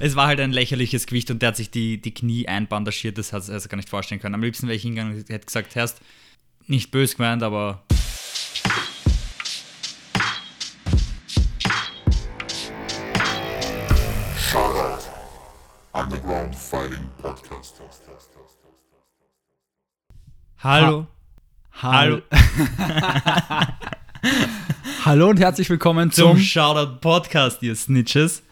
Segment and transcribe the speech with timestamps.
[0.00, 3.32] Es war halt ein lächerliches Gewicht und der hat sich die, die Knie einbandagiert, das
[3.32, 4.34] hat er sich gar nicht vorstellen können.
[4.34, 6.00] Am liebsten wäre ich hingegangen und hätte gesagt, Herrst,
[6.66, 7.84] nicht böse gemeint, aber
[14.36, 15.04] Shoutout
[15.92, 17.80] Underground Fighting Podcast.
[20.58, 21.06] hallo.
[21.82, 22.22] Hallo.
[25.04, 28.43] Hallo und herzlich willkommen Zum zum Shoutout Podcast, ihr Snitches.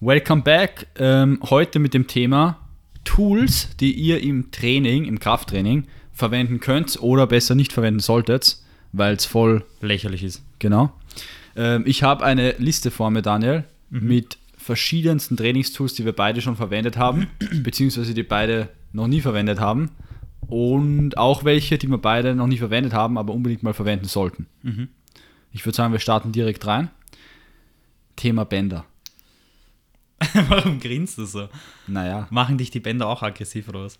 [0.00, 0.86] Welcome Back.
[0.98, 2.60] Ähm, heute mit dem Thema
[3.04, 8.58] Tools, die ihr im Training, im Krafttraining verwenden könnt oder besser nicht verwenden solltet,
[8.92, 10.42] weil es voll Lächerlich ist.
[10.58, 10.92] Genau.
[11.56, 14.06] Ähm, ich habe eine Liste vor mir, Daniel, Mhm.
[14.08, 17.28] mit verschiedensten Trainingstools, die wir beide schon verwendet haben,
[17.62, 19.90] beziehungsweise die beide noch nie verwendet haben.
[20.48, 24.46] Und auch welche, die wir beide noch nie verwendet haben, aber unbedingt mal verwenden sollten.
[24.62, 24.88] Mhm.
[25.52, 26.90] Ich würde sagen, wir starten direkt rein.
[28.16, 28.84] Thema Bänder.
[30.48, 31.48] Warum grinst du so?
[31.86, 33.98] Naja, Machen dich die Bänder auch aggressiv oder was?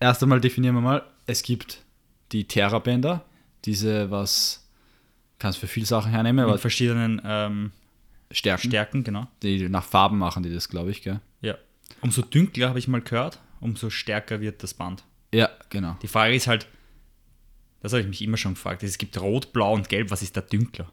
[0.00, 1.84] erst einmal definieren wir mal, es gibt
[2.32, 3.24] die Terra-Bänder,
[3.64, 4.68] diese, was
[5.38, 7.72] kannst du für viele Sachen hernehmen, aber Mit verschiedenen ähm,
[8.30, 9.26] Stärken, Stärken, genau.
[9.42, 11.20] die nach Farben machen die das, glaube ich, gell?
[11.40, 11.56] Ja.
[12.00, 15.04] Umso dünkler, habe ich mal gehört, umso stärker wird das Band.
[15.32, 15.96] Ja, genau.
[16.02, 16.66] Die Frage ist halt,
[17.80, 18.82] das habe ich mich immer schon gefragt.
[18.82, 20.10] Es gibt Rot, Blau und Gelb.
[20.10, 20.92] Was ist da dünkler?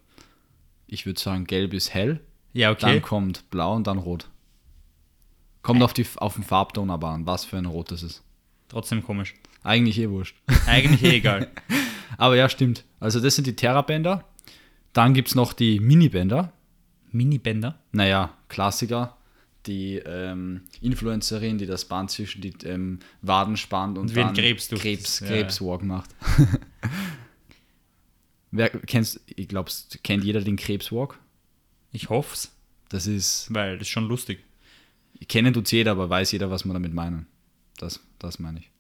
[0.88, 2.20] Ich würde sagen, gelb ist hell,
[2.54, 3.02] Ja, dann okay.
[3.02, 4.30] kommt blau und dann rot.
[5.66, 8.22] Kommt auf, die, auf den Farbton aber an, was für ein Rot das ist.
[8.68, 9.34] Trotzdem komisch.
[9.64, 10.36] Eigentlich eh wurscht.
[10.68, 11.50] Eigentlich eh egal.
[12.20, 12.84] aber ja, stimmt.
[13.00, 14.24] Also das sind die Terra-Bänder.
[14.94, 16.54] Dann gibt es noch die Mini-Bänder.
[17.12, 17.80] Mini-Bänder?
[17.94, 19.18] naja, Klassiker.
[19.66, 24.70] Die ähm, Influencerin, die das Band zwischen die ähm, Waden spannt und ein dann Krebs
[24.70, 26.12] Krebs, ja, Krebswalk macht.
[28.52, 29.72] Wer kennst, ich glaube,
[30.04, 31.18] kennt jeder den Krebswalk?
[31.92, 32.52] Ich hoff's,
[32.90, 34.45] Das ist, weil das ist schon lustig.
[35.28, 37.28] Kennen tut's jeder, aber weiß jeder, was wir damit meinen.
[37.78, 38.72] Das, das meine ich.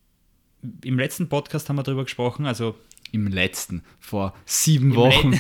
[0.84, 2.76] Im letzten Podcast haben wir darüber gesprochen, also
[3.12, 5.34] Im letzten, vor sieben Wochen.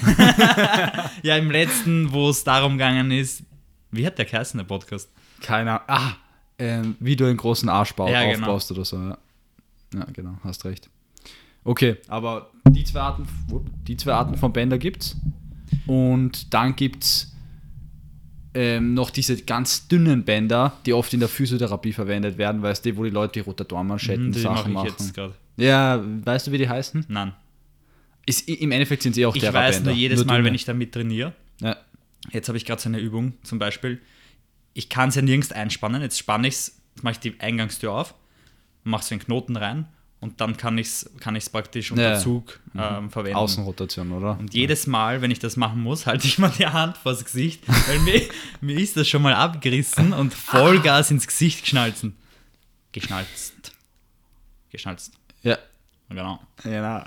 [1.23, 3.43] ja, im letzten, wo es darum gegangen ist,
[3.91, 5.09] wie hat der geheißen, der Podcast?
[5.41, 5.81] Keiner.
[5.87, 6.13] Ah,
[6.57, 8.47] ähm, wie du einen großen Arsch bau, Ja, genau.
[8.47, 8.97] aufbaust oder so.
[8.97, 9.17] Ja.
[9.93, 10.89] ja, genau, hast recht.
[11.63, 13.27] Okay, aber die zwei Arten,
[13.87, 15.17] die zwei Arten von Bänder gibt's.
[15.87, 17.34] Und dann gibt's
[18.55, 22.95] ähm, noch diese ganz dünnen Bänder, die oft in der Physiotherapie verwendet werden, weißt du,
[22.97, 25.33] wo die Leute die Rotatorenmanschetten Hm, Die Sachen mache ich machen.
[25.57, 27.05] Ja, weißt du, wie die heißen?
[27.09, 27.33] Nein.
[28.25, 29.67] Ist, Im Endeffekt sind sie auch Ich Therabänder.
[29.67, 30.47] weiß nur jedes Mal, dünne.
[30.47, 31.77] wenn ich damit trainiere, Ja,
[32.31, 34.01] jetzt habe ich gerade so eine Übung zum Beispiel,
[34.73, 38.15] ich kann es ja nirgends einspannen, jetzt spanne ich es, mache ich die Eingangstür auf,
[38.83, 39.85] mache so einen Knoten rein
[40.25, 42.19] und dann kann ich es kann ich's praktisch unter Ja.
[42.19, 43.37] Zug ähm, verwenden.
[43.37, 44.37] Außenrotation, oder?
[44.39, 47.61] Und jedes Mal, wenn ich das machen muss, halte ich mal die Hand vors Gesicht,
[47.87, 48.21] weil mir,
[48.61, 52.15] mir ist das schon mal abgerissen und Vollgas ins Gesicht geschnalzen.
[52.91, 53.71] Geschnalzt.
[54.71, 55.13] Geschnalzt.
[55.43, 55.57] Ja,
[56.09, 56.39] Genau.
[56.63, 57.03] genau.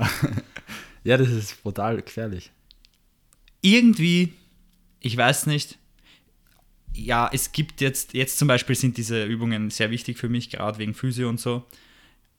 [1.04, 2.50] ja, das ist brutal gefährlich.
[3.60, 4.32] Irgendwie,
[5.00, 5.76] ich weiß nicht,
[6.94, 10.78] ja, es gibt jetzt, jetzt zum Beispiel sind diese Übungen sehr wichtig für mich, gerade
[10.78, 11.64] wegen Physio und so.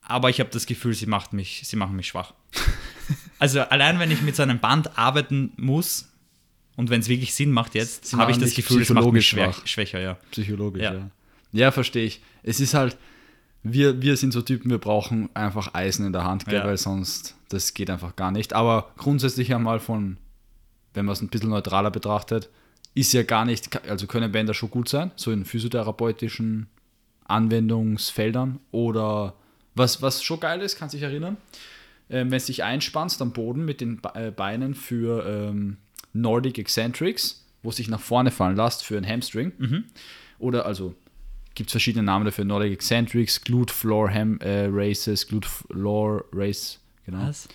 [0.09, 2.33] Aber ich habe das Gefühl, sie, macht mich, sie machen mich schwach.
[3.39, 6.09] Also allein wenn ich mit so einem Band arbeiten muss
[6.75, 9.65] und wenn es wirklich Sinn macht jetzt, habe ich das Gefühl, es macht mich schwach.
[9.65, 10.15] schwächer, ja.
[10.31, 10.93] Psychologisch, Ja.
[10.93, 11.09] ja.
[11.53, 12.21] Ja, verstehe ich.
[12.43, 12.97] Es ist halt,
[13.63, 16.65] wir, wir sind so Typen, wir brauchen einfach Eisen in der Hand, gell, Ja.
[16.65, 18.51] weil sonst, das geht einfach gar nicht.
[18.53, 20.17] Aber grundsätzlich einmal von,
[20.93, 22.49] wenn man es ein bisschen neutraler betrachtet,
[22.93, 26.67] ist ja gar nicht, also können Bänder schon gut sein, so in physiotherapeutischen
[27.23, 29.33] Anwendungsfeldern oder
[29.75, 31.37] was, was schon geil ist, kannst dich erinnern,
[32.09, 35.77] ähm, wenn du dich einspannst am Boden mit den äh, Beinen für ähm,
[36.13, 39.51] Nordic Eccentrics, wo es sich nach vorne fallen lässt für ein Hamstring.
[40.39, 40.95] Oder also
[41.55, 46.79] gibt es verschiedene Namen dafür: Nordic Eccentrics, Glute Floor Ham äh, Races, Glute Floor Race.
[47.05, 47.27] Genau.
[47.27, 47.47] Was?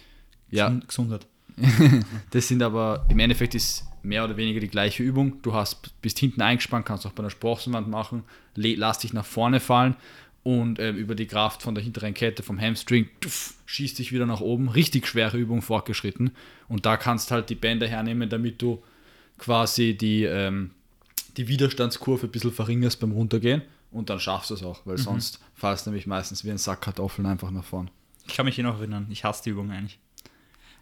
[0.50, 1.26] Ja, Gesund- Gesundheit.
[2.30, 5.40] das sind aber im Endeffekt ist mehr oder weniger die gleiche Übung.
[5.42, 8.24] Du hast bist hinten eingespannt, kannst auch bei einer Sprossenwand machen,
[8.54, 9.96] lass dich nach vorne fallen
[10.44, 14.26] und ähm, über die Kraft von der hinteren Kette vom Hamstring tuff, schießt dich wieder
[14.26, 14.68] nach oben.
[14.68, 16.32] Richtig schwere Übung fortgeschritten.
[16.68, 18.82] Und da kannst halt die Bänder hernehmen, damit du
[19.38, 20.70] quasi die, ähm,
[21.38, 23.62] die Widerstandskurve ein bisschen verringerst beim Runtergehen.
[23.90, 26.82] Und dann schaffst du es auch, weil sonst fallst du nämlich meistens wie ein Sack
[26.82, 27.90] Kartoffeln einfach nach vorn.
[28.26, 29.98] Ich kann mich hier noch erinnern, ich hasse die Übung eigentlich.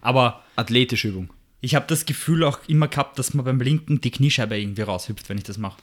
[0.01, 1.29] Aber Athletische Übung.
[1.61, 5.29] ich habe das Gefühl auch immer gehabt, dass man beim Linken die Kniescheibe irgendwie raushüpft,
[5.29, 5.77] wenn ich das mache.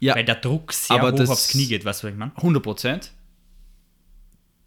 [0.00, 2.32] Ja, Weil der Druck sehr aber hoch aufs Knie geht, weißt du, was ich meine?
[2.36, 3.12] 100 Prozent,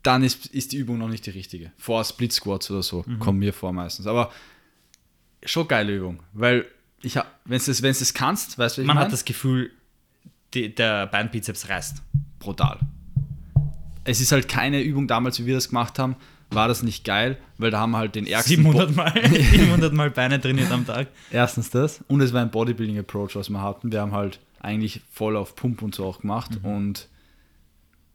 [0.03, 1.71] dann ist, ist die Übung noch nicht die richtige.
[1.77, 3.19] Vor Split Squats oder so Mhm.
[3.19, 4.07] kommen mir vor meistens.
[4.07, 4.31] Aber
[5.43, 6.65] schon geile Übung, weil
[7.01, 9.05] ich wenn du das, wenn's das kannst, weißt du, ich Man mein?
[9.05, 9.71] hat das Gefühl,
[10.53, 12.01] die, der Beinbizeps reißt.
[12.39, 12.79] brutal.
[14.05, 16.15] Es ist halt keine Übung damals, wie wir das gemacht haben,
[16.49, 19.13] war das nicht geil, weil da haben wir halt den ärgsten 700 Mal,
[19.51, 21.07] 700 Mal Beine trainiert am Tag.
[21.29, 22.03] Erstens das.
[22.07, 23.91] Und es war ein Bodybuilding-Approach, was wir hatten.
[23.91, 26.59] Wir haben halt eigentlich voll auf Pump und so auch gemacht.
[26.63, 27.07] Und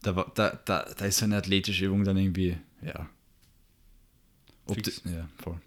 [0.03, 3.09] da, da, da, da ist so eine athletische Übung dann irgendwie, ja.
[4.73, 5.03] Fix.
[5.03, 5.61] die, ja, voll.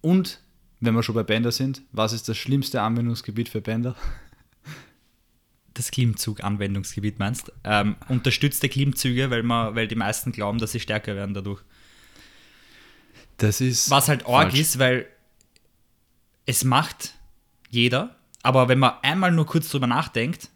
[0.00, 0.40] Und,
[0.80, 3.96] wenn wir schon bei Bänder sind, was ist das schlimmste Anwendungsgebiet für Bänder?
[5.74, 7.50] Das Klimmzug-Anwendungsgebiet meinst.
[7.64, 11.62] Ähm, unterstützte Klimmzüge, weil, man, weil die meisten glauben, dass sie stärker werden dadurch.
[13.38, 13.88] Das ist.
[13.88, 14.60] Was halt arg falsch.
[14.60, 15.06] ist, weil
[16.44, 17.14] es macht
[17.70, 20.48] jeder, aber wenn man einmal nur kurz drüber nachdenkt,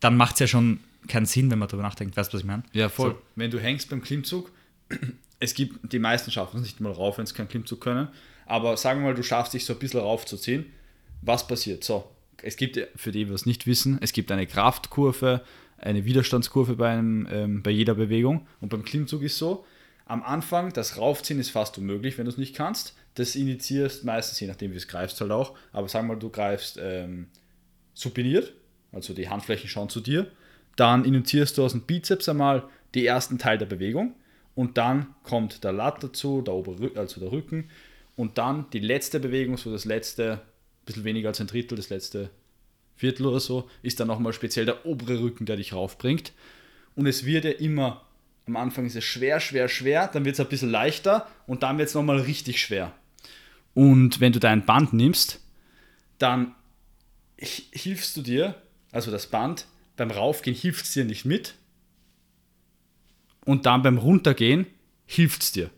[0.00, 2.16] dann macht es ja schon keinen Sinn, wenn man drüber nachdenkt.
[2.16, 2.62] Weißt du, was ich meine?
[2.72, 3.12] Ja, voll.
[3.12, 3.22] So.
[3.36, 4.50] Wenn du hängst beim Klimmzug,
[5.38, 8.08] es gibt, die meisten schaffen es nicht mal rauf, wenn sie keinen Klimmzug können.
[8.46, 10.66] Aber sagen wir mal, du schaffst dich so ein bisschen raufzuziehen.
[11.22, 11.84] Was passiert?
[11.84, 12.10] So,
[12.42, 15.42] es gibt, für die, die es nicht wissen, es gibt eine Kraftkurve,
[15.78, 18.46] eine Widerstandskurve bei, einem, ähm, bei jeder Bewegung.
[18.60, 19.64] Und beim Klimmzug ist so,
[20.12, 22.94] am Anfang, das Raufziehen ist fast unmöglich, wenn du es nicht kannst.
[23.14, 25.56] Das initiierst meistens, je nachdem, wie es greifst, halt auch.
[25.72, 27.28] Aber wir mal, du greifst ähm,
[27.94, 28.52] supiniert,
[28.92, 30.30] also die Handflächen schauen zu dir.
[30.76, 32.64] Dann initiierst du aus dem Bizeps einmal
[32.94, 34.14] die ersten Teil der Bewegung.
[34.54, 37.70] Und dann kommt der Lat dazu, der obere, also der Rücken.
[38.14, 41.88] Und dann die letzte Bewegung, so das letzte, ein bisschen weniger als ein Drittel, das
[41.88, 42.28] letzte
[42.96, 46.34] Viertel oder so, ist dann nochmal speziell der obere Rücken, der dich raufbringt.
[46.96, 48.04] Und es wird ja immer,
[48.46, 51.78] am Anfang ist es schwer, schwer, schwer, dann wird es ein bisschen leichter und dann
[51.78, 52.92] wird es nochmal richtig schwer.
[53.74, 55.40] Und wenn du dein Band nimmst,
[56.18, 56.54] dann
[57.40, 58.54] hi- hilfst du dir,
[58.90, 59.66] also das Band,
[59.96, 61.54] beim Raufgehen hilft es dir nicht mit.
[63.44, 64.66] Und dann beim Runtergehen
[65.06, 65.70] hilft es dir.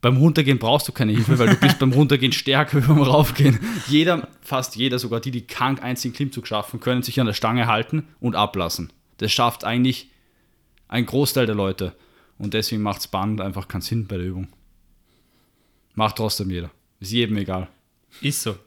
[0.00, 3.58] Beim Runtergehen brauchst du keine Hilfe, weil du bist beim Runtergehen stärker wie beim Raufgehen.
[3.88, 7.66] Jeder, fast jeder, sogar die, die keinen einzigen Klimmzug schaffen, können sich an der Stange
[7.66, 8.92] halten und ablassen.
[9.18, 10.10] Das schafft eigentlich
[10.90, 11.96] ein Großteil der Leute.
[12.36, 14.48] Und deswegen macht Band einfach keinen Sinn bei der Übung.
[15.94, 16.70] Macht trotzdem jeder.
[16.98, 17.68] Ist jedem egal.
[18.20, 18.58] Ist so.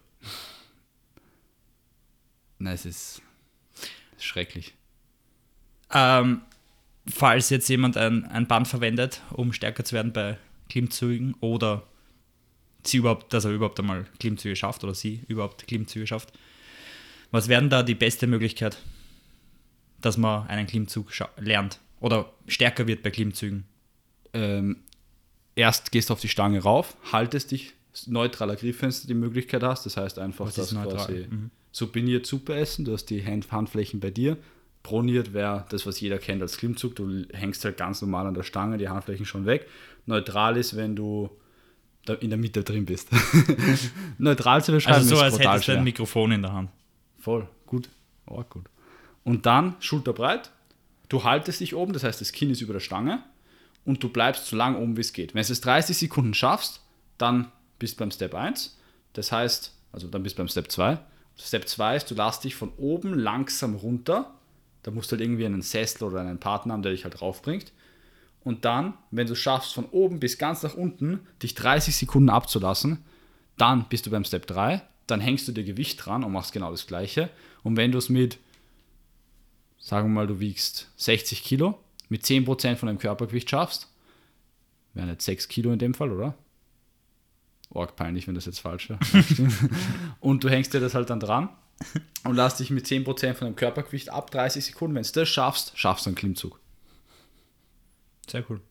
[2.60, 3.22] Nein, es ist
[4.18, 4.74] schrecklich.
[5.92, 6.42] Ähm,
[7.08, 10.38] falls jetzt jemand ein, ein Band verwendet, um stärker zu werden bei
[10.70, 11.84] Klimmzügen oder
[12.84, 16.31] sie überhaupt, dass er überhaupt einmal Klimmzüge schafft oder sie überhaupt Klimmzüge schafft,
[17.31, 18.78] was wäre denn da die beste Möglichkeit,
[20.00, 23.64] dass man einen Klimmzug lernt oder stärker wird bei Klimmzügen?
[24.36, 24.78] ähm,
[25.56, 27.74] erst gehst du auf die Stange rauf, haltest dich
[28.08, 29.86] neutraler Griff, wenn du die Möglichkeit hast.
[29.86, 31.52] Das heißt einfach, Was dass quasi Mhm.
[31.72, 32.86] supiniert Suppe essen.
[32.86, 34.38] Du hast die Hand Handflächen bei dir.
[34.82, 36.96] Proniert wäre das, was jeder kennt als Klimmzug.
[36.96, 39.68] Du hängst halt ganz normal an der Stange, die Handflächen schon weg.
[40.08, 41.30] Neutral ist, wenn du
[42.20, 43.10] in der Mitte drin bist.
[44.18, 46.70] neutral zu beschreiben Also so, ist als hättest du ein Mikrofon in der Hand.
[47.20, 47.90] Voll, gut.
[48.26, 48.66] Oh, gut.
[49.24, 50.52] Und dann schulterbreit.
[51.10, 53.24] Du haltest dich oben, das heißt, das Kinn ist über der Stange
[53.86, 55.34] und du bleibst so lang oben, wie es geht.
[55.34, 56.82] Wenn du es 30 Sekunden schaffst,
[57.18, 58.78] dann bist du beim Step 1.
[59.14, 60.98] Das heißt, also dann bist du beim Step 2.
[61.38, 64.34] Step 2 ist, du lässt dich von oben langsam runter.
[64.84, 67.72] Da musst du halt irgendwie einen Sessel oder einen Partner haben, der dich halt raufbringt.
[68.44, 73.04] Und dann, wenn du schaffst, von oben bis ganz nach unten, dich 30 Sekunden abzulassen,
[73.58, 76.72] dann bist du beim Step 3, dann hängst du dir Gewicht dran und machst genau
[76.72, 77.30] das gleiche.
[77.64, 78.38] Und wenn du es mit,
[79.84, 83.90] sagen wir mal, du wiegst 60 Kilo, mit 10% von deinem Körpergewicht schaffst,
[84.94, 86.36] wären jetzt 6 Kilo in dem Fall, oder?
[87.70, 89.00] Org peinlich, wenn das jetzt falsch wäre.
[90.22, 91.50] und du hängst dir das halt dann dran
[92.24, 94.96] und lass dich mit 10% von deinem Körpergewicht ab 30 Sekunden.
[94.96, 96.60] Wenn du das schaffst, schaffst du einen Klimmzug.
[98.30, 98.62] Sehr cool.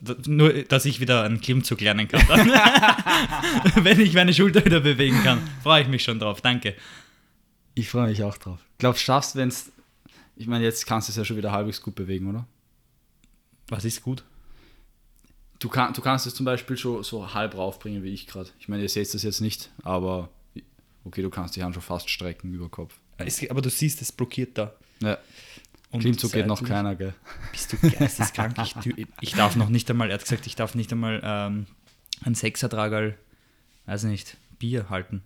[0.00, 2.20] D nur, dass ich wieder einen Klimmzug lernen kann.
[3.76, 6.40] Wenn ich meine Schulter wieder bewegen kann, freue ich mich schon drauf.
[6.40, 6.76] Danke.
[7.74, 8.60] Ich freue mich auch drauf.
[8.78, 9.72] Glaubst du, schaffst, wenn es.
[10.42, 12.48] Ich meine, jetzt kannst du es ja schon wieder halbwegs gut bewegen, oder?
[13.68, 14.24] Was ist gut?
[15.60, 18.50] Du, kann, du kannst es zum Beispiel schon so halb raufbringen wie ich gerade.
[18.58, 20.30] Ich meine, ihr seht das jetzt nicht, aber
[21.04, 22.98] okay, du kannst die Hand schon fast strecken über Kopf.
[23.18, 24.74] Es, aber du siehst, es blockiert da.
[25.00, 25.16] Ja,
[25.92, 27.14] Und Klimmzug geht noch keiner, gell?
[27.52, 28.56] Bist du geisteskrank?
[28.58, 31.66] ich, ich darf noch nicht einmal, er hat gesagt, ich darf nicht einmal ähm,
[32.22, 33.16] ein Sechsertragerl,
[33.86, 35.22] weiß nicht, Bier halten.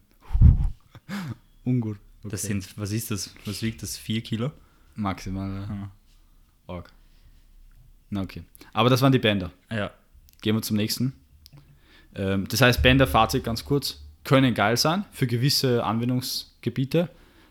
[1.65, 1.97] Ungut.
[2.23, 3.35] Das sind, was ist das?
[3.47, 3.97] Was wiegt das?
[3.97, 4.53] Vier Kilo?
[4.97, 5.69] Maximal, ja.
[5.69, 5.91] Ah.
[6.67, 6.91] Org.
[8.11, 8.43] Na okay.
[8.73, 9.51] Aber das waren die Bänder.
[9.71, 9.91] Ja.
[10.43, 11.13] Gehen wir zum nächsten.
[12.15, 17.09] Ähm, das heißt, Bänder, Fazit ganz kurz, können geil sein für gewisse Anwendungsgebiete,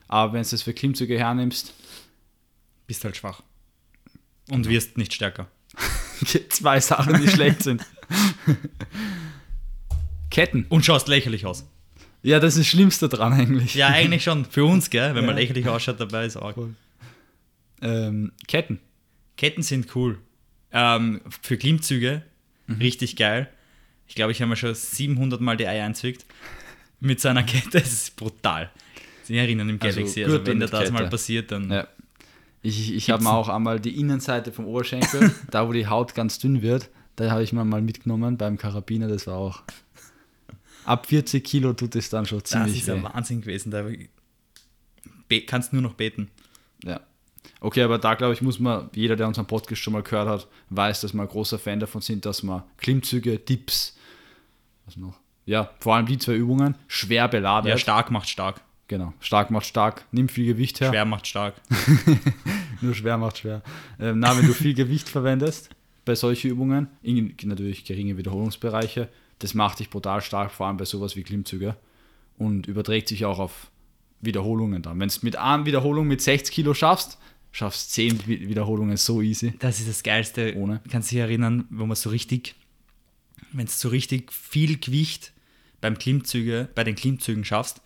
[0.07, 1.73] aber wenn du das für Klimmzüge hernimmst,
[2.87, 3.41] Bist halt schwach.
[4.49, 5.47] Und wirst nicht stärker.
[6.49, 7.83] zwei Sachen, die schlecht sind.
[10.29, 10.65] Ketten.
[10.69, 11.65] Und schaust lächerlich aus.
[12.21, 13.75] Ja, das ist das Schlimmste dran eigentlich.
[13.75, 14.45] Ja, eigentlich schon.
[14.45, 15.15] Für uns, gell?
[15.15, 15.41] Wenn man Ja.
[15.41, 16.53] lächerlich ausschaut dabei, ist auch.
[17.85, 18.79] Ähm, Ketten.
[19.37, 20.17] Ketten sind cool.
[20.71, 22.23] Ähm, für Klimmzüge
[22.67, 22.75] Mhm.
[22.77, 23.47] richtig geil.
[24.07, 26.25] Ich glaube, ich habe mir schon 700 Mal die Eier einzwickt.
[26.99, 28.71] Mit so einer Kette, das ist brutal.
[29.23, 31.09] Sie erinnern im Also Galaxy, also, Gürtel wenn da das mal Kette.
[31.11, 31.69] passiert, dann.
[31.71, 31.87] Ja.
[32.63, 36.39] Ich, ich habe mir auch einmal die Innenseite vom Oberschenkel, da wo die Haut ganz
[36.39, 39.61] dünn wird, da habe ich mir mal mitgenommen beim Karabiner, das war auch.
[40.85, 42.95] Ab 40 Kilo tut es dann schon das ziemlich ist weh.
[42.95, 43.69] ja Wahnsinn gewesen.
[43.71, 43.83] Da
[45.47, 46.29] kannst nur noch beten.
[46.83, 46.99] Ja.
[47.59, 50.47] Okay, aber da glaube ich, muss man, jeder, der unseren Podcast schon mal gehört hat,
[50.69, 53.97] weiß, dass wir ein großer Fan davon sind, dass man Klimmzüge, Dips,
[54.85, 55.19] was noch?
[55.45, 57.69] Ja, vor allem die zwei Übungen, schwer beladen.
[57.69, 58.61] Ja, stark macht stark.
[58.87, 60.89] Genau, stark macht stark, nimm viel Gewicht her.
[60.89, 61.55] Schwer macht stark.
[62.81, 63.63] Nur schwer macht schwer.
[63.99, 65.69] Ähm, na, wenn du viel Gewicht verwendest
[66.03, 69.09] bei solchen Übungen, in natürlich geringe Wiederholungsbereiche,
[69.39, 71.75] das macht dich brutal stark, vor allem bei sowas wie Klimmzüge
[72.37, 73.71] und überträgt sich auch auf
[74.21, 74.99] Wiederholungen dann.
[74.99, 77.17] Wenn du mit einer Wiederholung mit 60 Kilo schaffst,
[77.55, 79.53] schaffst 10 Wi- Wiederholungen so easy.
[79.59, 80.55] Das ist das Geilste.
[80.55, 80.81] Ohne.
[80.91, 82.53] Kannst du dich erinnern, wo man so richtig,
[83.53, 85.31] wenn es so richtig viel Gewicht
[85.81, 87.81] beim Klimmzüge, bei den Klimmzügen schaffst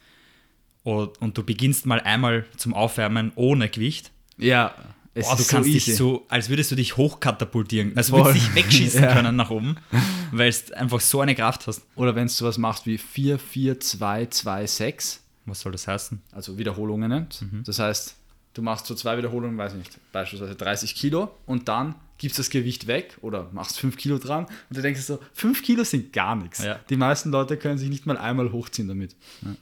[0.84, 4.74] und, und du beginnst mal einmal zum Aufwärmen ohne Gewicht, Ja,
[5.14, 5.94] es boah, du kannst so dich easy.
[5.94, 8.26] so, als würdest du dich hochkatapultieren, als Voll.
[8.26, 9.14] würdest du dich wegschießen Ja.
[9.14, 9.76] können nach oben,
[10.32, 11.82] weil du einfach so eine Kraft hast.
[11.96, 16.22] Oder wenn du sowas machst wie 4, 4, 2, 2, 6, Was soll das heißen?
[16.32, 17.44] also Wiederholungen nennt.
[17.66, 18.16] Das heißt,
[18.60, 22.88] du machst so zwei Wiederholungen, weiß nicht, beispielsweise 30 Kilo und dann gibst das Gewicht
[22.88, 26.62] weg oder machst 5 Kilo dran und du denkst so, 5 Kilo sind gar nichts.
[26.62, 26.78] Ja.
[26.90, 29.16] Die meisten Leute können sich nicht mal einmal hochziehen damit.
[29.42, 29.56] Ja.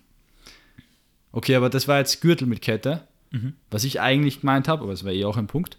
[1.31, 3.07] Okay, aber das war jetzt Gürtel mit Kette.
[3.69, 5.77] Was ich eigentlich gemeint habe, aber es war eh auch ein Punkt,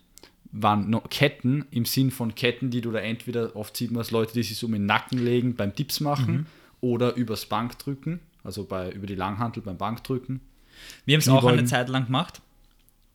[0.53, 4.13] waren noch Ketten im Sinn von Ketten, die du da entweder, oft sieht man es,
[4.13, 6.47] Leute, die sich so um den Nacken legen beim Dips machen
[6.81, 10.41] oder übers Bankdrücken, also bei, über die Langhantel beim Bankdrücken.
[11.07, 12.41] Wir haben es auch eine Zeit lang gemacht.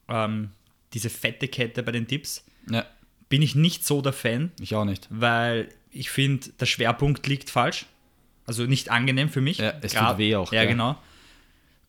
[0.07, 0.49] Ähm,
[0.93, 2.43] diese fette Kette bei den Tipps.
[2.69, 2.85] Ja,
[3.29, 5.07] Bin ich nicht so der Fan, ich auch nicht.
[5.09, 7.85] weil ich finde, der Schwerpunkt liegt falsch.
[8.45, 9.57] Also nicht angenehm für mich.
[9.59, 10.71] Ja, es tut Grad- weh auch, Ja, gell?
[10.73, 10.97] genau.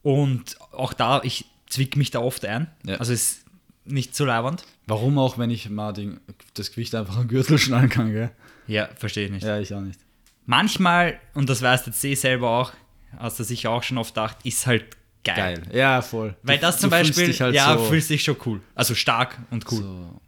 [0.03, 2.71] Und auch da, ich zwick mich da oft ein.
[2.85, 2.97] Ja.
[2.97, 3.45] Also ist
[3.85, 4.65] nicht so leibernd.
[4.87, 6.21] Warum auch, wenn ich mal den,
[6.55, 8.31] das Gewicht einfach am Gürtel schnallen kann, gell?
[8.67, 9.43] Ja, verstehe ich nicht.
[9.45, 9.99] Ja, ich auch nicht.
[10.47, 12.73] Manchmal, und das weißt jetzt eh selber auch,
[13.19, 14.85] hast du sicher auch schon oft gedacht, ist halt
[15.25, 15.61] geil.
[15.63, 15.77] Geil.
[15.77, 16.37] Ja, voll.
[16.43, 18.61] Weil Du- das zum du fühlst Beispiel, dich halt ja, so, fühlst dich schon cool.
[18.75, 19.79] Also stark und cool.
[19.83, 20.21] so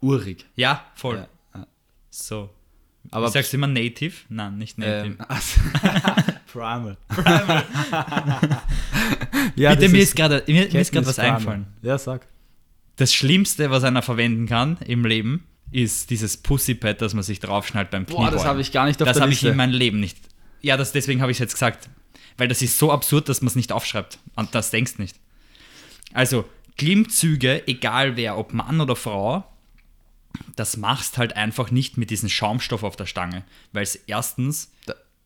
[0.00, 0.46] urig.
[0.56, 1.26] Ja, voll.
[1.54, 1.66] Ja.
[2.10, 2.50] So.
[3.10, 4.14] Aber Aber sagst du immer Native?
[4.28, 5.16] Nein, nicht Native.
[5.18, 5.60] ähm, also,
[6.52, 6.96] Primal.
[9.56, 11.30] ja, Bitte, mir ist gerade mir, mir ist was Primal.
[11.32, 11.66] eingefallen.
[11.82, 12.26] Ja, sag.
[12.96, 17.90] Das Schlimmste, was einer verwenden kann im Leben, ist dieses Pussypad, das man sich draufschnallt
[17.90, 18.34] beim Boah, Kniebeugen.
[18.34, 20.18] das habe ich gar nicht auf Das habe ich in meinem Leben nicht.
[20.60, 21.88] Ja, das, deswegen habe ich es jetzt gesagt.
[22.36, 24.18] Weil das ist so absurd, dass man es nicht aufschreibt.
[24.36, 25.16] Und das denkst nicht.
[26.12, 26.44] Also,
[26.76, 29.44] Klimmzüge, egal wer, ob Mann oder Frau,
[30.56, 33.44] das machst halt einfach nicht mit diesem Schaumstoff auf der Stange.
[33.72, 34.70] Weil es erstens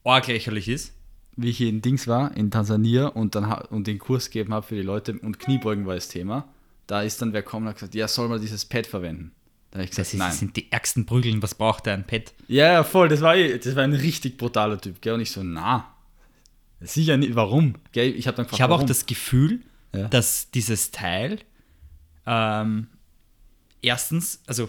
[0.05, 0.93] arg lächerlich ist.
[1.37, 4.75] Wie ich in Dings war, in Tansania und dann und den Kurs gegeben habe für
[4.75, 6.47] die Leute und Kniebeugen war das Thema,
[6.87, 9.33] da ist dann wer kommen und hat gesagt, ja, soll man dieses Pad verwenden?
[9.71, 10.29] Da habe ich gesagt, Das, ist, nein.
[10.31, 11.43] das sind die ärgsten Prügeln.
[11.43, 12.35] Was braucht der ein Pad?
[12.49, 15.15] Ja, ja, voll, das war, eh- das war ein richtig brutaler Typ, gell?
[15.15, 15.92] Und ich so, na,
[16.85, 17.75] sicher nicht, warum?
[17.93, 18.15] Gell?
[18.15, 18.89] Ich habe dann gefragt, Ich habe auch warum?
[18.89, 19.61] das Gefühl,
[19.95, 20.09] Ja.
[20.09, 21.39] dass dieses Teil
[22.27, 22.87] ähm,
[23.83, 24.69] erstens, also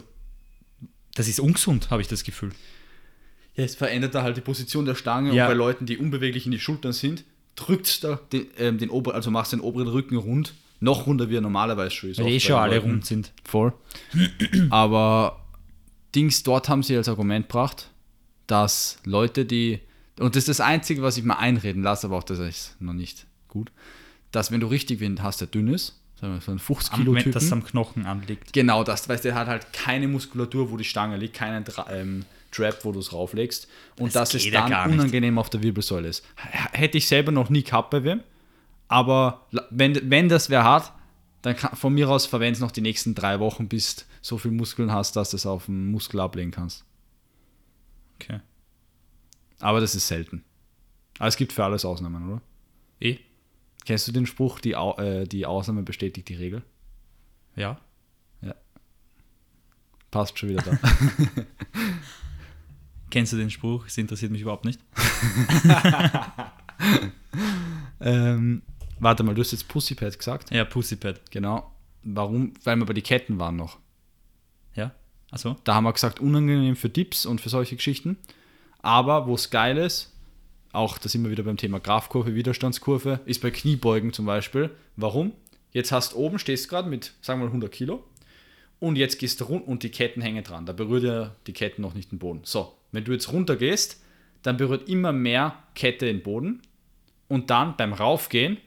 [1.15, 2.51] das ist ungesund, habe ich das Gefühl.
[3.55, 5.43] Ja, es verändert da halt die Position der Stange Ja.
[5.45, 7.23] und bei Leuten, die unbeweglich in die Schultern sind,
[7.55, 11.37] drückt da den, ähm, den oberen, also machst den oberen Rücken rund, noch runder wie
[11.37, 12.19] er normalerweise schon ist.
[12.19, 12.89] Weil eh schon alle Leuten.
[12.89, 13.31] rund sind.
[13.43, 13.73] Voll.
[14.71, 15.39] Aber
[16.15, 17.89] Dings, dort haben sie als Argument gebracht,
[18.47, 19.79] dass Leute, die,
[20.19, 22.93] und das ist das Einzige, was ich mal einreden lasse, aber auch das ist noch
[22.93, 23.71] nicht gut,
[24.31, 26.99] dass wenn du richtig Wind hast, der dünn ist, sagen wir so ein 50 Am
[26.99, 28.53] Kilo es Typen, am Knochen anliegt.
[28.53, 32.85] Genau das, weil der hat halt keine Muskulatur, wo die Stange liegt, keinen ähm, Trap,
[32.85, 33.67] wo du es rauflegst.
[33.99, 36.25] Und Das das, gar dann unangenehm auf der Wirbelsäule ist.
[36.35, 38.21] Hätte ich selber noch nie gehabt bei wem.
[38.87, 40.93] Aber wenn, wenn das wer hat,
[41.41, 44.37] dann kann, von mir aus verwende es noch die nächsten drei Wochen, bis du so
[44.37, 46.85] viel Muskeln hast, dass du es auf den Muskel ablegen kannst.
[48.15, 48.39] Okay.
[49.63, 50.43] Aber das ist selten.
[51.19, 52.41] Aber es gibt für alles Ausnahmen, oder?
[52.99, 53.17] Eh?
[53.85, 56.63] Kennst du den Spruch, die, Au äh, die Ausnahme bestätigt die Regel?
[57.55, 57.79] Ja.
[60.13, 60.77] Passt schon wieder da.
[63.09, 63.87] Kennst du den Spruch?
[63.87, 64.79] Es interessiert mich überhaupt nicht.
[67.99, 68.61] ähm,
[68.99, 70.51] warte mal, du hast jetzt Pussypad gesagt.
[70.51, 71.31] Ja, Pussypad.
[71.31, 71.73] Genau.
[72.03, 72.53] Warum?
[72.63, 73.79] Weil wir bei die Ketten waren noch.
[74.75, 74.91] Ja?
[75.31, 75.55] Achso?
[75.63, 78.17] Da haben wir gesagt, unangenehm für Dips und für solche Geschichten.
[78.83, 80.11] Aber wo es geil ist,
[80.71, 84.69] auch da sind wir wieder beim Thema Grafkurve, Widerstandskurve, ist bei Kniebeugen zum Beispiel.
[84.97, 85.31] Warum?
[85.71, 88.03] Jetzt hast oben, stehst gerade mit, sagen wir mal 100 Kilo
[88.79, 90.65] und jetzt gehst du rund und die Ketten hängen dran.
[90.65, 92.41] Da berührt ja die Ketten noch nicht den Boden.
[92.43, 94.01] So, wenn du jetzt runter gehst,
[94.43, 96.61] dann berührt immer mehr Kette den Boden
[97.29, 98.57] und dann beim Raufgehen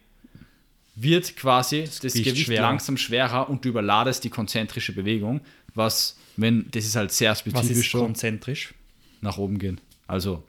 [0.95, 2.63] wird quasi das, Gewicht Gewicht schwerer.
[2.63, 5.43] langsam schwerer und du überladest die konzentrische Bewegung,
[5.75, 8.75] was, wenn, das ist halt sehr Was spezifisch ist schon konzentrisch?
[9.21, 9.81] nach oben gehen.
[10.07, 10.45] Also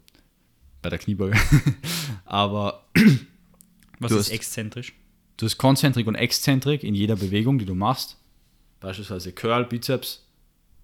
[0.82, 1.38] bei der Kniebeuge.
[2.26, 2.86] Aber
[4.00, 4.94] Was ist hast- exzentrisch?
[5.38, 8.18] du hast Konzentrik und Exzentrik in jeder Bewegung, die du machst.
[8.80, 10.26] Beispielsweise Curl, Bizeps.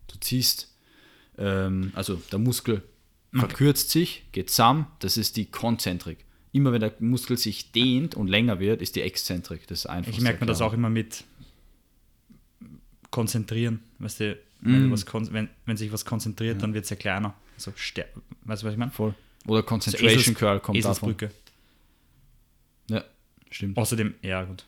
[0.08, 0.72] Du ziehst,
[1.38, 2.84] ähm, also der Muskel
[3.34, 4.86] verkürzt sich, geht zusammen.
[5.00, 6.26] Das ist die Konzentrik.
[6.52, 9.66] Immer wenn der Muskel sich dehnt und länger wird, ist die Exzentrik.
[9.68, 10.12] Das ist einfach.
[10.12, 11.24] Ich merke mir das auch immer mit
[13.10, 13.80] konzentrieren.
[14.00, 17.34] Weißt du, wenn, du was wenn, wenn sich was konzentriert, dann wird es ja kleiner.
[17.56, 18.06] Also, ster-
[18.44, 18.92] weißt du, was ich meine?
[18.92, 19.14] voll.
[19.46, 21.10] Oder So Concentration Esels- Curl kommt davon.
[21.12, 21.32] Eselsbrücke.
[22.90, 23.04] Ja,
[23.52, 23.78] stimmt.
[23.78, 24.66] Außerdem, ja gut.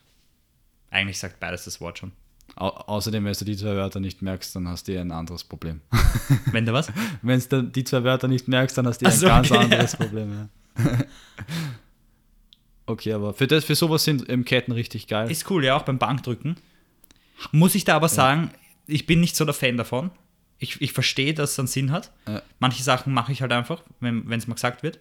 [0.90, 2.12] Eigentlich sagt beides das Wort schon.
[2.54, 5.42] Au außerdem, wenn du die zwei Wörter nicht merkst, dann hast du eh ein anderes
[5.44, 5.80] Problem.
[6.52, 6.90] Wenn du was?
[7.20, 9.50] Wenn du die zwei Wörter nicht merkst, dann hast du eh Ach ein so, ganz
[9.50, 10.48] okay, anderes Problem.
[10.78, 10.94] Ja.
[12.86, 15.30] okay, aber für, das, für sowas sind ähm, Ketten richtig geil.
[15.30, 16.56] Ist cool, ja, auch beim Bankdrücken.
[17.52, 18.50] Muss ich da aber sagen,
[18.86, 20.10] ich bin nicht so der Fan davon.
[20.58, 22.10] Ich, ich verstehe, dass es einen Sinn hat.
[22.26, 22.42] Ja.
[22.58, 24.98] Manche Sachen mache ich halt einfach, wenn es mal gesagt wird.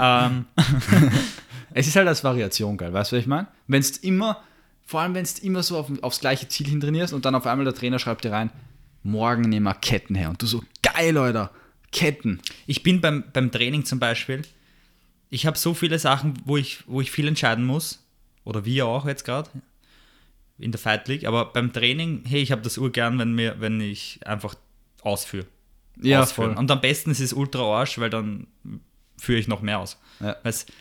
[0.00, 0.44] Ähm,
[1.74, 3.48] Es ist halt als Variation geil, weißt du, was ich meine?
[3.66, 4.42] Wenn es immer,
[4.84, 7.46] vor allem wenn es immer so auf, aufs gleiche Ziel hin trainierst und dann auf
[7.46, 8.50] einmal der Trainer schreibt dir rein,
[9.02, 10.30] morgen nehmen wir Ketten her.
[10.30, 11.50] Und du so, geil, Leute,
[11.90, 12.40] Ketten.
[12.66, 14.42] ich bin beim, beim Training zum Beispiel,
[15.30, 18.00] ich habe so viele Sachen, wo ich, wo ich viel entscheiden muss.
[18.44, 19.48] Oder wir auch jetzt gerade
[20.58, 21.26] in der Fight League.
[21.26, 24.54] Aber beim Training, hey, ich habe das urgern, wenn, mir, wenn ich einfach
[25.02, 25.46] ausführe.
[26.00, 26.50] Ja, ausführen.
[26.50, 26.58] voll.
[26.58, 28.46] Und am besten ist es ultra Arsch, weil dann
[29.18, 30.00] führe ich noch mehr aus.
[30.20, 30.36] Ja.
[30.42, 30.72] Weißt,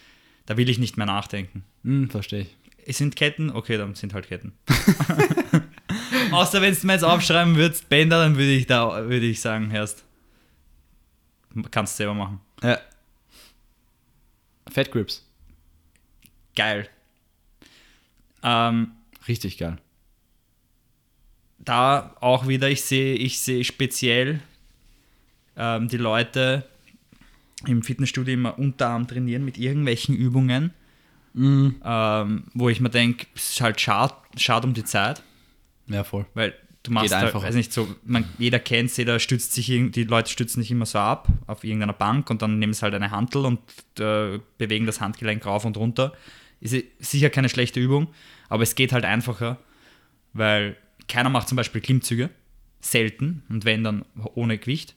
[0.46, 1.64] da will ich nicht mehr nachdenken.
[1.84, 2.58] Hm, verstehe ich.
[2.86, 4.54] Es sind Ketten, okay, dann sind halt Ketten.
[6.32, 9.70] Außer wenn du mir jetzt aufschreiben würdest, Bänder, dann würde ich da würde ich sagen,
[9.70, 10.04] Herst,
[11.70, 12.40] kannst selber machen.
[12.64, 12.80] Ja.
[14.72, 15.28] Fat Grips.
[16.56, 16.90] Geil.
[18.44, 18.92] Ähm,
[19.32, 19.78] Richtig geil.
[21.60, 24.42] da auch wieder, ich sehe, ich sehe speziell
[25.56, 26.66] ähm, die Leute
[27.68, 30.74] im Fitnessstudio immer Unterarm trainieren mit irgendwelchen Übungen,
[31.36, 35.22] ähm, wo ich mir denke, es ist halt schade schad um die Zeit,
[35.88, 36.26] Ja, voll.
[36.34, 37.44] weil du machst halt, einfach.
[37.44, 40.98] weiß nicht, so, man, jeder kennt jeder stützt sich, die Leute stützen sich immer so
[41.00, 43.60] ab auf irgendeiner Bank und dann nehmen sie halt eine Hantel und
[44.00, 46.12] äh, bewegen das Handgelenk rauf und runter.
[46.62, 48.08] Ist sicher keine schlechte Übung,
[48.48, 49.58] aber es geht halt einfacher,
[50.34, 52.30] weil keiner macht zum Beispiel Klimmzüge,
[52.80, 54.96] selten und wenn dann ohne Gewicht.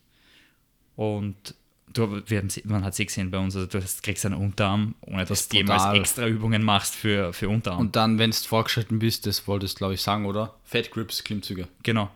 [0.97, 1.55] Und
[1.93, 4.95] du, wir haben, man hat es eh gesehen bei uns, also du kriegst einen Unterarm,
[5.01, 7.81] ohne dass du jemals extra Übungen machst für, für Unterarm.
[7.81, 10.55] Und dann, wenn du vorgeschritten bist, das wolltest du, glaube ich, sagen, oder?
[10.65, 11.69] Fat Grips, Klimmzüge.
[11.83, 12.11] genau.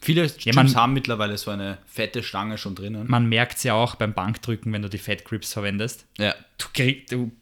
[0.00, 3.06] Viele Gyms man- haben mittlerweile so eine fette Stange schon drinnen.
[3.10, 6.06] Man merkt es ja auch beim Bankdrücken, wenn du die Fat Grips verwendest.
[6.18, 6.34] Ja.
[6.56, 7.32] Du, krieg, du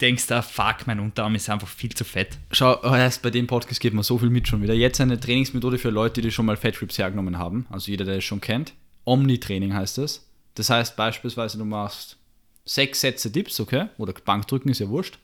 [0.00, 2.38] denkst, ah, fuck, mein Unterarm ist einfach viel zu fett.
[2.52, 4.74] Schau, erst bei dem Podcast geht man so viel mit schon wieder.
[4.74, 7.66] Jetzt eine Trainingsmethode für Leute, die schon mal Fat Grips hergenommen haben.
[7.70, 8.72] Also jeder, der es schon kennt.
[9.04, 10.26] Omni-Training heißt das.
[10.54, 12.16] Das heißt beispielsweise, du machst
[12.64, 13.86] sechs Sätze Dips, okay?
[13.98, 15.18] Oder Bankdrücken ist ja wurscht.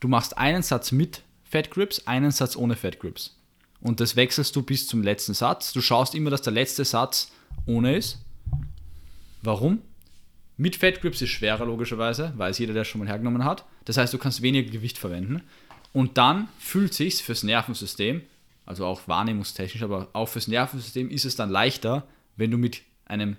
[0.00, 3.36] Du machst einen Satz mit Fat Grips, einen Satz ohne Fat Grips.
[3.80, 5.72] Und das wechselst du bis zum letzten Satz.
[5.72, 7.30] Du schaust immer, dass der letzte Satz
[7.66, 8.18] ohne ist.
[9.42, 9.82] Warum?
[10.60, 13.64] Mit Fat Grips ist schwerer logischerweise, weiß jeder, der es schon mal hergenommen hat.
[13.84, 15.42] Das heißt, du kannst weniger Gewicht verwenden.
[15.92, 18.22] Und dann fühlt sich's fürs Nervensystem,
[18.66, 23.36] also auch wahrnehmungstechnisch, aber auch fürs Nervensystem ist es dann leichter, wenn du mit einem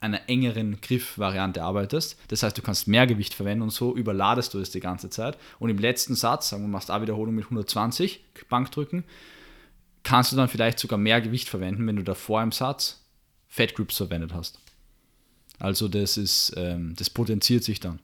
[0.00, 2.20] einer engeren Griffvariante arbeitest.
[2.28, 5.36] Das heißt, du kannst mehr Gewicht verwenden und so überladest du es die ganze Zeit.
[5.58, 9.02] Und im letzten Satz, sagen wir, machst A-Wiederholung mit 120 Bankdrücken,
[10.04, 13.04] kannst du dann vielleicht sogar mehr Gewicht verwenden, wenn du davor im Satz
[13.48, 14.60] Fat Grips verwendet hast.
[15.58, 17.98] Also das ist, ähm, das potenziert sich dann.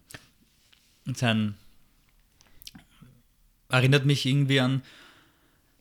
[1.15, 1.55] Sein
[3.69, 4.83] erinnert mich irgendwie an,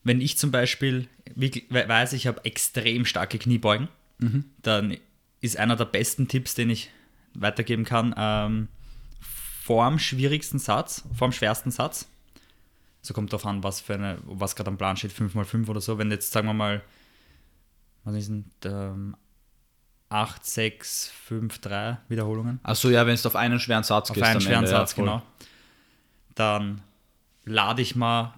[0.04, 3.88] wenn ich zum Beispiel wirklich, weiß, ich habe extrem starke Kniebeugen,
[4.62, 4.98] dann
[5.42, 6.90] ist einer der besten Tipps, den ich
[7.34, 8.68] weitergeben kann, ähm,
[9.20, 12.08] vorm schwierigsten Satz, vorm schwersten Satz,
[13.02, 15.98] so kommt darauf an, was für eine, was gerade am Plan steht, 5x5 oder so,
[15.98, 16.82] wenn jetzt, sagen wir mal,
[18.04, 19.16] was ist denn, ähm,
[20.14, 24.26] 8, 6, 5, 3 Wiederholungen, Achso, ja, wenn es auf einen schweren Satz auf gehst.
[24.28, 25.06] einen schweren Ende, ja, Satz, voll.
[25.06, 25.22] genau.
[26.36, 26.82] Dann
[27.46, 28.34] lade ich mal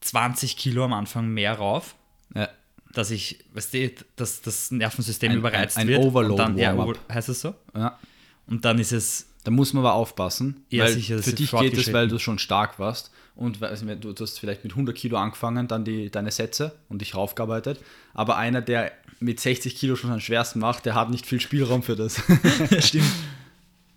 [0.00, 1.94] 20 Kilo am Anfang mehr rauf,
[2.34, 2.48] Ja.
[2.92, 6.04] dass ich, weißt du, dass das Nervensystem Ein- überreizt ein- ein wird.
[6.04, 7.54] Overload und dann, ja, heißt es so?
[7.74, 7.98] Ja.
[8.46, 10.64] Und dann ist es Da muss man aber aufpassen.
[10.68, 14.12] Ja, weil sicher, für dich geht es, weil du schon stark warst und also, du,
[14.12, 17.78] du hast vielleicht mit 100 Kilo angefangen, dann die, deine Sätze und dich raufgearbeitet.
[18.12, 21.84] Aber einer, der mit 60 Kilo schon seinen schwersten macht, der hat nicht viel Spielraum
[21.84, 22.20] für das.
[22.80, 23.06] Stimmt.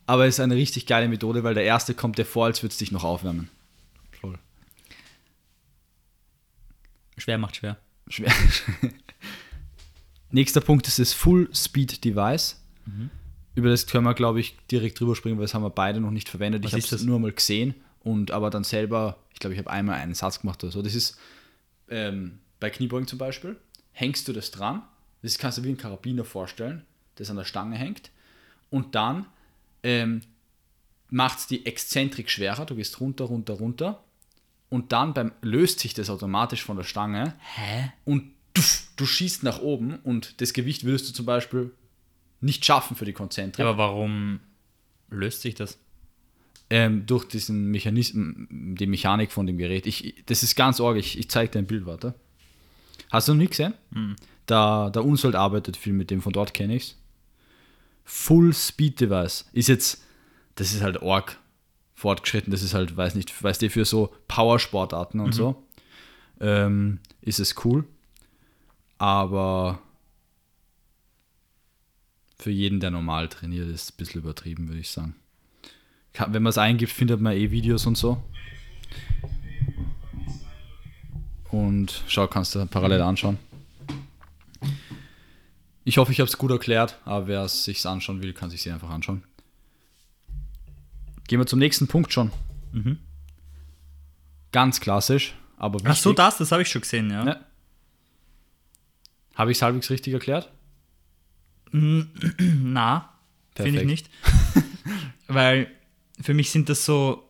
[0.05, 2.71] Aber es ist eine richtig geile Methode, weil der erste kommt dir vor, als würde
[2.71, 3.49] es dich noch aufwärmen.
[4.11, 4.37] Voll.
[7.17, 7.77] Schwer macht schwer.
[8.09, 8.31] Schwer.
[10.29, 12.61] Nächster Punkt ist das Full Speed Device.
[13.55, 16.11] Über das können wir, glaube ich, direkt drüber springen, weil das haben wir beide noch
[16.11, 16.63] nicht verwendet.
[16.63, 19.69] Was ich habe es nur mal gesehen und aber dann selber, ich glaube, ich habe
[19.69, 20.81] einmal einen Satz gemacht oder so.
[20.81, 21.17] Das ist
[21.89, 23.57] ähm, bei Kniebeugen zum Beispiel,
[23.91, 24.83] hängst du das dran,
[25.21, 26.85] das kannst du wie ein Karabiner vorstellen,
[27.15, 28.11] das an der Stange hängt
[28.69, 29.27] und dann
[29.83, 30.21] ähm,
[31.09, 34.03] macht es die Exzentrik schwerer, du gehst runter, runter, runter
[34.69, 37.91] und dann beim, löst sich das automatisch von der Stange Hä?
[38.05, 38.61] und du,
[38.95, 41.71] du schießt nach oben und das Gewicht würdest du zum Beispiel
[42.39, 43.65] nicht schaffen für die Konzentrik.
[43.65, 44.39] Aber warum
[45.09, 45.77] löst sich das?
[46.71, 49.85] Ähm, durch diesen Mechanismus, die Mechanik von dem Gerät.
[49.85, 50.95] Ich, das ist ganz arg.
[50.95, 52.15] Ich, ich zeige dir ein Bild, warte.
[53.11, 53.73] Hast du noch nie gesehen?
[54.45, 56.97] Da, der Unsold arbeitet viel mit dem, von dort kenne ich's.
[58.05, 60.01] Full Speed Device ist jetzt,
[60.55, 61.37] das ist halt arg
[61.93, 62.51] fortgeschritten.
[62.51, 65.61] Das ist halt, weiß nicht, weißt du, für so Powersportarten und so
[66.39, 67.83] ähm, ist es cool.
[68.97, 69.81] Aber
[72.37, 75.15] für jeden, der normal trainiert, ist es ein bisschen übertrieben, würde ich sagen.
[76.13, 78.21] Kann, wenn man es eingibt, findet man eh Videos und so.
[81.49, 83.37] Und schau, kannst du parallel anschauen.
[85.83, 88.61] Ich hoffe, ich habe es gut erklärt, aber wer es sich anschauen will, kann sich
[88.61, 89.23] sie einfach anschauen.
[91.27, 92.31] Gehen wir zum nächsten Punkt schon.
[94.51, 95.91] Ganz klassisch, aber wichtig.
[95.91, 97.25] Ach so, das, das habe ich schon gesehen, ja.
[97.25, 97.39] Ja.
[99.35, 100.51] Habe ich es halbwegs richtig erklärt?
[101.71, 103.09] Na,
[103.55, 104.09] finde ich nicht.
[105.27, 105.71] Weil
[106.21, 107.23] für mich sind das so,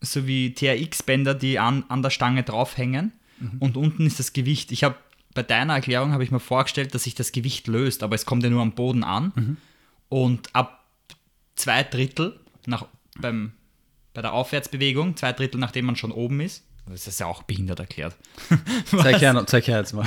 [0.00, 3.50] so wie TRX-Bänder, die an, an der Stange draufhängen Mhm.
[3.58, 4.72] und unten ist das Gewicht.
[4.72, 4.94] Ich habe
[5.34, 8.42] bei deiner Erklärung habe ich mir vorgestellt, dass sich das Gewicht löst, aber es kommt
[8.44, 9.56] ja nur am Boden an Mhm.
[10.08, 10.84] und ab
[11.54, 12.86] zwei Drittel nach,
[13.20, 13.52] beim,
[14.14, 17.78] bei der Aufwärtsbewegung, zwei Drittel nachdem man schon oben ist, das ist ja auch behindert
[17.80, 18.16] erklärt.
[18.90, 20.06] Zeig her, zeig her jetzt mal.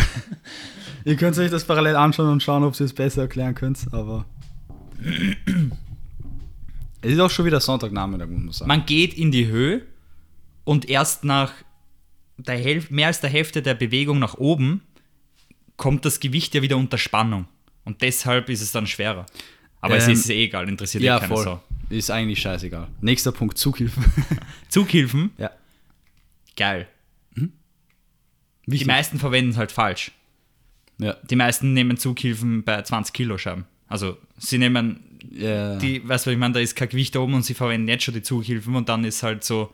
[1.06, 4.26] ihr könnt euch das parallel anschauen und schauen, ob ihr es besser erklären könnt, aber.
[7.02, 8.68] es ist auch schon wieder Sonntagnachmittag, muss man sagen.
[8.68, 9.86] Man geht in die Höhe
[10.64, 11.54] und erst nach
[12.38, 14.82] der mehr als der Hälfte der Bewegung nach oben
[15.78, 17.48] kommt das Gewicht ja wieder unter Spannung.
[17.86, 19.26] Und deshalb ist es dann schwerer.
[19.82, 21.44] Aber es Ähm, ist eh egal, interessiert ja, eh keine voll.
[21.44, 21.64] Sau.
[21.90, 22.88] Ist eigentlich scheißegal.
[23.02, 24.04] Nächster Punkt, Zughilfen.
[24.70, 25.52] Zughilfen, ja.
[26.56, 26.88] geil.
[27.36, 28.88] Die Wichtig.
[28.88, 30.12] meisten verwenden es halt falsch.
[31.00, 31.16] ja.
[31.28, 33.66] Die meisten nehmen Zughilfen bei 20 Kilo Scheiben.
[33.88, 35.76] Also sie nehmen Ja.
[35.78, 38.14] die, weißt du, ich meine, da ist kein Gewicht oben und sie verwenden jetzt schon
[38.14, 39.74] die Zughilfen und dann ist halt so,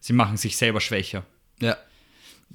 [0.00, 1.24] sie machen sich selber schwächer.
[1.60, 1.76] ja.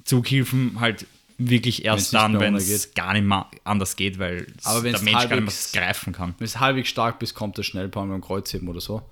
[0.04, 1.06] Zughilfen halt
[1.38, 4.92] wirklich erst dann, wenn es gar nicht mehr anders geht, weil es- der Mensch gar
[5.02, 6.34] nicht mehr halbwegs- greifen kann.
[6.38, 9.02] Wenn du halbwegs stark bist, kommt das schnell beim Kreuzheben oder so.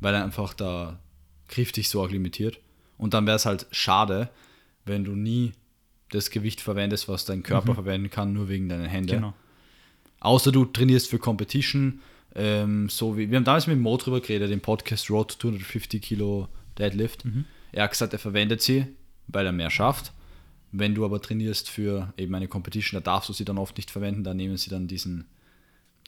[0.00, 0.98] Weil einfach der
[1.48, 2.58] Griff dich so arg limitiert.
[2.98, 4.28] Und dann wäre es halt schade,
[4.84, 5.52] wenn du nie
[6.10, 9.10] das Gewicht verwendest, was dein Körper verwenden kann, nur wegen deinen Händen.
[9.12, 9.34] Genau.
[10.20, 12.00] Außer du trainierst für Competition,
[12.36, 16.00] ähm, so wie, wir haben damals mit Mo drüber geredet, im Podcast Road to 250
[16.02, 17.24] Kilo Deadlift.
[17.72, 18.86] Er hat gesagt, er verwendet sie,
[19.26, 20.12] weil er mehr schafft.
[20.72, 23.90] Wenn du aber trainierst für eben eine Competition, da darfst du sie dann oft nicht
[23.90, 25.26] verwenden, da nehmen sie dann diesen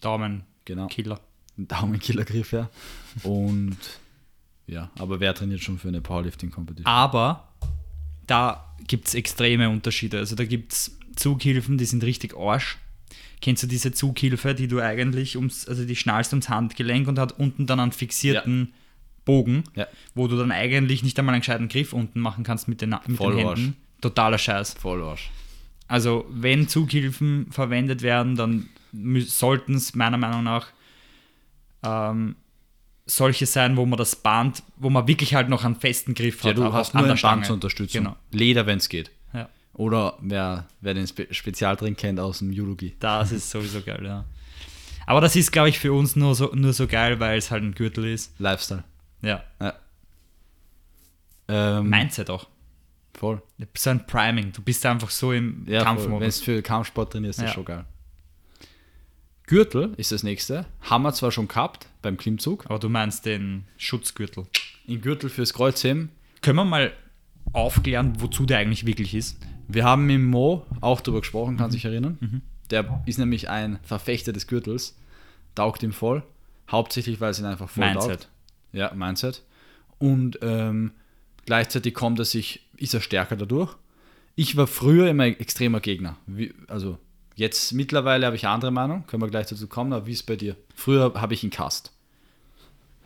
[0.01, 0.87] Daumen, Genau.
[0.89, 1.19] Killer.
[1.57, 2.69] Daumenkillergriff, ja.
[3.23, 3.79] Und
[4.67, 6.87] ja, aber wer trainiert schon für eine Powerlifting-Competition?
[6.87, 7.49] Aber
[8.27, 10.19] da gibt es extreme Unterschiede.
[10.19, 12.79] Also da gibt es Zughilfen, die sind richtig Arsch.
[13.41, 17.39] Kennst du diese Zughilfe, die du eigentlich ums, also die schnallst ums Handgelenk und hat
[17.39, 18.73] unten dann einen fixierten
[19.25, 19.87] Bogen, Ja.
[20.15, 23.17] wo du dann eigentlich nicht einmal einen gescheiten Griff unten machen kannst mit den, mit
[23.17, 23.61] Voll den Arsch.
[23.61, 23.77] Händen.
[24.01, 24.75] Totaler Scheiß.
[24.75, 25.31] Voll Arsch.
[25.87, 28.69] Also, wenn Zughilfen verwendet werden, dann
[29.21, 30.69] sollten es meiner Meinung nach
[31.83, 32.37] ähm,
[33.07, 36.51] solche sein, wo man das Band, wo man wirklich halt noch einen festen Griff Ja,
[36.51, 36.59] hat.
[36.59, 37.53] du hast an nur der ein Stange.
[37.53, 38.05] Unterstützung.
[38.05, 38.17] Genau.
[38.33, 39.11] Leder, wenn es geht.
[39.79, 42.97] Oder wer, wer den Spe Spezialtrink kennt aus dem Judogi.
[42.99, 44.25] das ist sowieso geil, ja.
[45.07, 47.63] Aber das ist, glaube ich, für uns nur so, nur so geil, weil es halt
[47.63, 48.39] ein Gürtel ist.
[48.41, 48.85] Lifestyle.
[49.23, 49.43] Ja.
[49.61, 49.75] Ja.
[51.49, 52.47] Ähm, Mindset auch.
[53.15, 53.41] Voll.
[53.77, 54.53] So ein Priming.
[54.53, 56.27] Du bist einfach so im Ja, Wenn Kampfmodus.
[56.29, 57.55] es für Kampfsport trainierst, ist das Ja.
[57.55, 57.85] schon geil.
[59.47, 60.67] Gürtel ist das nächste.
[60.83, 62.67] Haben wir zwar schon gehabt beim Klimmzug.
[62.67, 64.47] Aber du meinst den Schutzgürtel.
[64.87, 66.11] Ein Gürtel fürs Kreuzheben.
[66.43, 66.93] Können wir mal
[67.53, 69.39] aufklären, wozu der eigentlich wirklich ist?
[69.69, 72.43] Wir haben mit Mo auch darüber gesprochen, kann sich erinnern.
[72.71, 74.97] Der ist nämlich ein Verfechter des Gürtels,
[75.55, 76.23] taugt ihm voll,
[76.71, 78.23] Hauptsächlich, weil es ihn einfach voll Mindset.
[78.23, 78.29] taugt.
[78.73, 79.43] Ja, Mindset.
[79.99, 80.93] Und ähm,
[81.47, 83.75] gleichzeitig kommt er sich, ist er stärker dadurch.
[84.37, 86.17] Ich war früher immer ein extremer Gegner.
[86.27, 86.99] Wie, also
[87.35, 90.21] jetzt mittlerweile habe ich eine andere Meinung, können wir gleich dazu kommen, aber wie ist
[90.21, 90.57] es bei dir?
[90.75, 91.93] Früher habe ich ihn cast.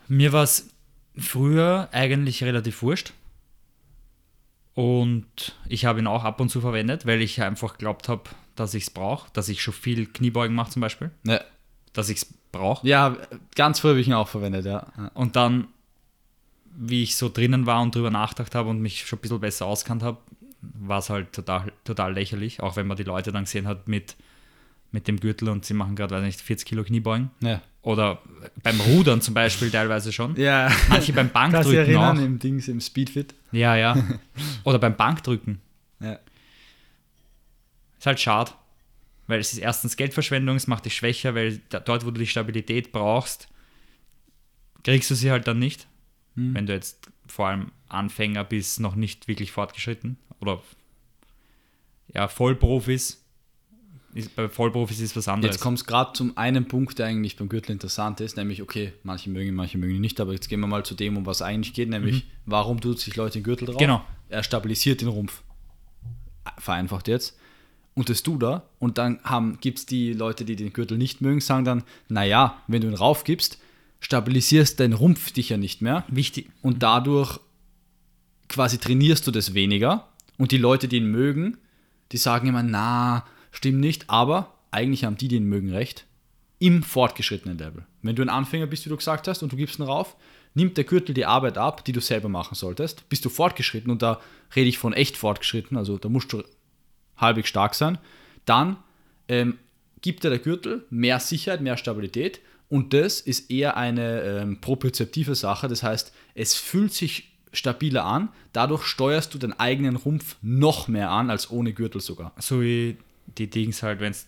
[0.08, 0.68] Mir war es
[1.16, 3.12] früher eigentlich relativ wurscht.
[4.74, 8.22] Und ich habe ihn auch ab und zu verwendet, weil ich einfach glaubt habe,
[8.56, 11.40] dass ich es brauche, dass ich schon viel Kniebeugen mache zum Beispiel, Ja,
[11.92, 12.86] dass ich es brauche.
[12.86, 13.16] ja
[13.54, 14.86] ganz früh habe ich ihn auch verwendet, ja.
[14.96, 15.10] Ja.
[15.14, 15.68] Und dann,
[16.74, 19.66] wie ich so drinnen war und drüber nachgedacht habe und mich schon ein bisschen besser
[19.66, 20.18] auskannt habe,
[20.60, 24.16] war es halt total, total lächerlich, auch wenn man die Leute dann gesehen hat mit,
[24.92, 27.30] mit dem Gürtel und sie machen gerade, weiß nicht, 40 Kilo Kniebeugen.
[27.40, 27.60] Ja.
[27.82, 28.22] Oder
[28.62, 30.36] beim Rudern zum Beispiel teilweise schon.
[30.36, 30.70] ja.
[30.88, 32.22] Manche beim Bankdrücken erinnern auch.
[32.22, 33.34] im Dings, im Speedfit?
[33.50, 33.96] Ja, ja.
[34.64, 35.60] Oder beim Bankdrücken.
[35.98, 36.18] Ja.
[37.98, 38.52] Ist halt schade.
[39.26, 42.26] Weil es ist erstens Geldverschwendung, es macht dich schwächer, weil da, dort, wo du die
[42.26, 43.48] Stabilität brauchst,
[44.84, 45.86] kriegst du sie halt dann nicht.
[46.34, 50.16] Wenn du jetzt vor allem Anfänger bist, noch nicht wirklich fortgeschritten.
[50.40, 50.62] Oder
[52.14, 53.21] ja, Vollprofis.
[54.14, 55.56] Ist, bei Vollprofis ist was anderes.
[55.56, 58.92] Jetzt kommt es gerade zum einen Punkt, der eigentlich beim Gürtel interessant ist, nämlich, okay,
[59.02, 61.24] manche mögen ihn, manche mögen ihn nicht, aber jetzt gehen wir mal zu dem, um
[61.24, 63.78] was es eigentlich geht, nämlich, warum tut sich Leute den Gürtel drauf?
[63.78, 64.04] Genau.
[64.28, 65.42] Er stabilisiert den Rumpf.
[66.58, 67.38] Vereinfacht jetzt.
[67.94, 68.68] Und das tut er.
[68.78, 69.20] Und dann
[69.60, 72.94] gibt es die Leute, die den Gürtel nicht mögen, sagen dann, naja, wenn du ihn
[72.94, 73.58] raufgibst,
[74.00, 76.04] stabilisierst dein Rumpf dich ja nicht mehr.
[76.08, 76.50] Wichtig.
[76.62, 77.38] Und dadurch
[78.48, 80.08] quasi trainierst du das weniger.
[80.38, 81.58] Und die Leute, die ihn mögen,
[82.12, 84.10] die sagen immer, na, stimmt nicht.
[84.10, 86.06] Aber eigentlich haben die, die ihn mögen, recht.
[86.58, 87.86] Im fortgeschrittenen Level.
[88.02, 90.16] Wenn du ein Anfänger bist, wie du gesagt hast, und du gibst ihn rauf,
[90.54, 93.08] nimmt der Gürtel die Arbeit ab, die du selber machen solltest.
[93.08, 94.20] Bist du fortgeschritten, und da
[94.54, 96.42] rede ich von echt fortgeschritten, also da musst du
[97.16, 97.98] halbwegs stark sein,
[98.44, 98.76] dann
[99.28, 99.58] ähm,
[100.00, 105.34] gibt dir der Gürtel mehr Sicherheit, mehr Stabilität und das ist eher eine ähm, propriozeptive
[105.34, 110.88] Sache, das heißt, es fühlt sich stabiler an, dadurch steuerst du deinen eigenen Rumpf noch
[110.88, 112.32] mehr an als ohne Gürtel sogar.
[112.38, 114.26] So wie die Dings halt, wenn es,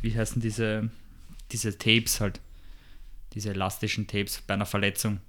[0.00, 0.90] wie heißen diese,
[1.52, 2.40] diese Tapes halt,
[3.34, 5.20] diese elastischen Tapes bei einer Verletzung.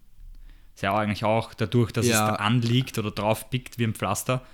[0.75, 2.25] Ist ja eigentlich auch dadurch, dass Ja.
[2.25, 4.45] es da anliegt oder drauf pickt wie ein Pflaster.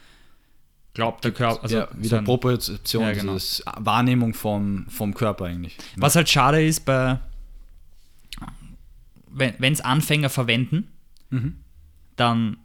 [0.93, 3.37] Glaubt der Körper, also ja, so wieder ein- Propriozeption, Ja, genau.
[3.77, 5.77] Wahrnehmung vom, vom Körper eigentlich.
[5.95, 7.17] Was halt schade ist bei,
[9.29, 10.87] wenn es Anfänger verwenden,
[12.17, 12.57] dann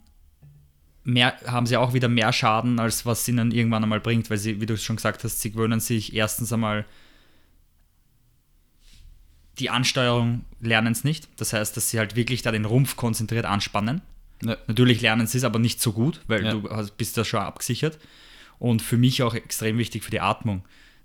[1.07, 4.61] mehr, haben sie auch wieder mehr Schaden, als was ihnen irgendwann einmal bringt, weil sie,
[4.61, 6.85] wie du schon gesagt hast, sie gewöhnen sich erstens einmal
[9.59, 11.29] die Ansteuerung lernen es nicht.
[11.41, 14.03] Das heißt, dass sie halt wirklich da den Rumpf konzentriert anspannen.
[14.43, 14.59] Ja.
[14.67, 16.53] Natürlich lernen sie es aber nicht so gut, weil Ja.
[16.53, 17.99] du hast, bist da schon abgesichert.
[18.59, 20.63] Und für mich auch extrem wichtig für die Atmung.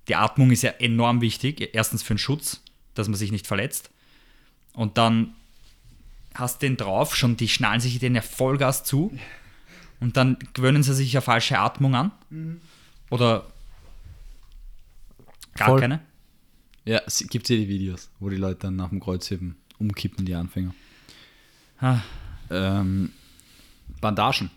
[0.09, 1.69] Die Atmung ist ja enorm wichtig.
[1.73, 2.61] Erstens für den Schutz,
[2.93, 3.89] dass man sich nicht verletzt.
[4.73, 5.33] Und dann
[6.33, 9.17] hast du den drauf, schon die schnallen sich den ja Vollgas zu.
[10.01, 12.11] Und dann gewöhnen sie sich ja falsche Atmung an.
[13.09, 13.45] Oder
[15.55, 15.79] gar Voll.
[15.79, 16.01] keine.
[16.85, 20.33] Ja, es gibt ja die Videos, wo die Leute dann nach dem Kreuzheben umkippen, die
[20.35, 20.73] Anfänger.
[21.79, 21.99] Ah.
[22.49, 23.11] Ähm,
[24.01, 24.49] Bandagen.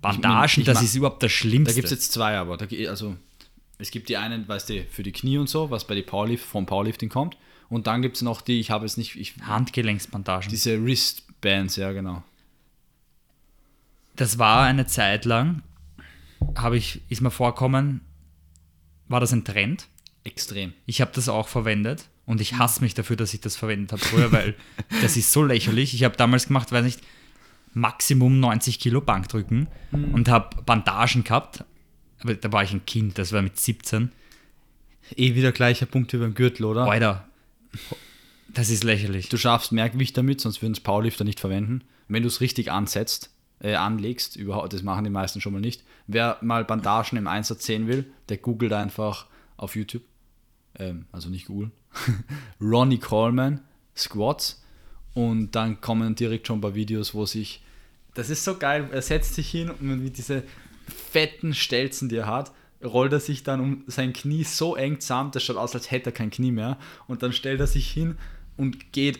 [0.00, 1.74] Bandagen, ich das mag- ist überhaupt das Da Schlimmste.
[1.74, 3.16] gibt es jetzt zwei, aber da, also
[3.78, 6.44] es gibt die einen, weißt du, für die Knie und so, was bei die Powerlift,
[6.46, 7.36] vom Powerlifting kommt.
[7.68, 10.48] Und dann gibt es noch die, ich habe es nicht, ich, Handgelenksbandagen.
[10.48, 12.22] diese Wristbands, ja genau.
[14.18, 15.62] Das war eine Zeit lang,
[16.56, 18.00] habe ich, ist mir vorkommen,
[19.06, 19.88] war das ein Trend.
[20.24, 20.74] Extrem.
[20.86, 24.04] Ich habe das auch verwendet und ich hasse mich dafür, dass ich das verwendet habe
[24.04, 24.54] früher, weil
[25.02, 25.94] das ist so lächerlich.
[25.94, 27.00] Ich habe damals gemacht, weiß nicht,
[27.74, 31.64] Maximum 90 Kilo Bankdrücken und habe Bandagen gehabt.
[32.20, 34.10] Aber da war ich ein Kind, das war mit 17.
[35.16, 36.90] Eh wieder gleicher Punkt wie beim Gürtel, oder?
[36.90, 37.28] Alter,
[38.48, 39.28] das ist lächerlich.
[39.28, 41.84] Du schaffst mehr Gewicht damit, sonst würden es Powerlifter nicht verwenden.
[42.08, 45.84] Wenn du es richtig ansetzt, äh, anlegst, überhaupt, das machen die meisten schon mal nicht.
[46.06, 50.02] Wer mal Bandagen im Einsatz sehen will, der googelt einfach auf YouTube,
[50.78, 51.72] ähm, also nicht googeln,
[52.60, 53.60] Ronnie Coleman
[53.96, 54.62] Squats
[55.14, 57.62] und dann kommen direkt schon ein paar Videos, wo sich,
[58.14, 60.44] das ist so geil, er setzt sich hin und mit diese
[61.10, 62.52] fetten Stelzen, die er hat,
[62.84, 66.10] rollt er sich dann um sein Knie so eng zusammen, das schaut aus, als hätte
[66.10, 66.78] er kein Knie mehr.
[67.06, 68.16] Und dann stellt er sich hin
[68.56, 69.18] und geht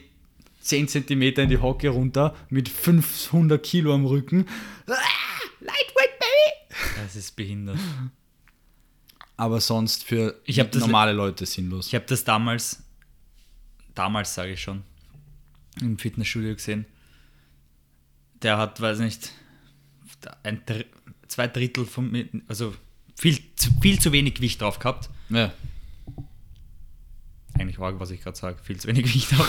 [0.61, 4.47] 10 cm in die Hocke runter mit 500 Kilo am Rücken.
[4.87, 4.95] Ah,
[5.61, 6.75] Lightweight, Baby!
[7.03, 7.79] Das ist behindert.
[9.37, 11.87] Aber sonst für Ich hab das- normale Leute sinnlos.
[11.89, 12.83] Ich habe das damals,
[13.95, 14.83] damals sage ich schon,
[15.81, 16.87] im Fitnessstudio gesehen.
[18.43, 19.33] Der hat, weiß nicht,
[20.43, 20.63] ein,
[21.29, 22.75] zwei Drittel von mir, also
[23.17, 25.09] viel, zu- viel zu wenig Gewicht drauf gehabt.
[25.29, 25.53] Ja.
[27.59, 28.57] Eigentlich arg, was ich gerade sage.
[28.63, 29.49] Viel zu wenig Gewicht auch.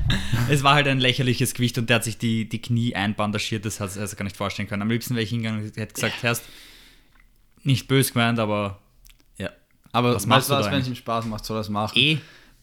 [0.50, 3.80] es war halt ein lächerliches Gewicht und der hat sich die, die Knie einbandagiert, das
[3.80, 4.82] hat er sich gar nicht vorstellen können.
[4.82, 6.44] Am liebsten wäre ich hingegangen und hätte gesagt, Herrst,
[7.62, 8.80] nicht bös gemeint, aber
[9.36, 9.50] Ja.
[9.92, 10.94] Aber Was was machst da wenn es ihm?
[10.94, 11.98] Spaß macht, soll er es machen.
[11.98, 12.18] eh,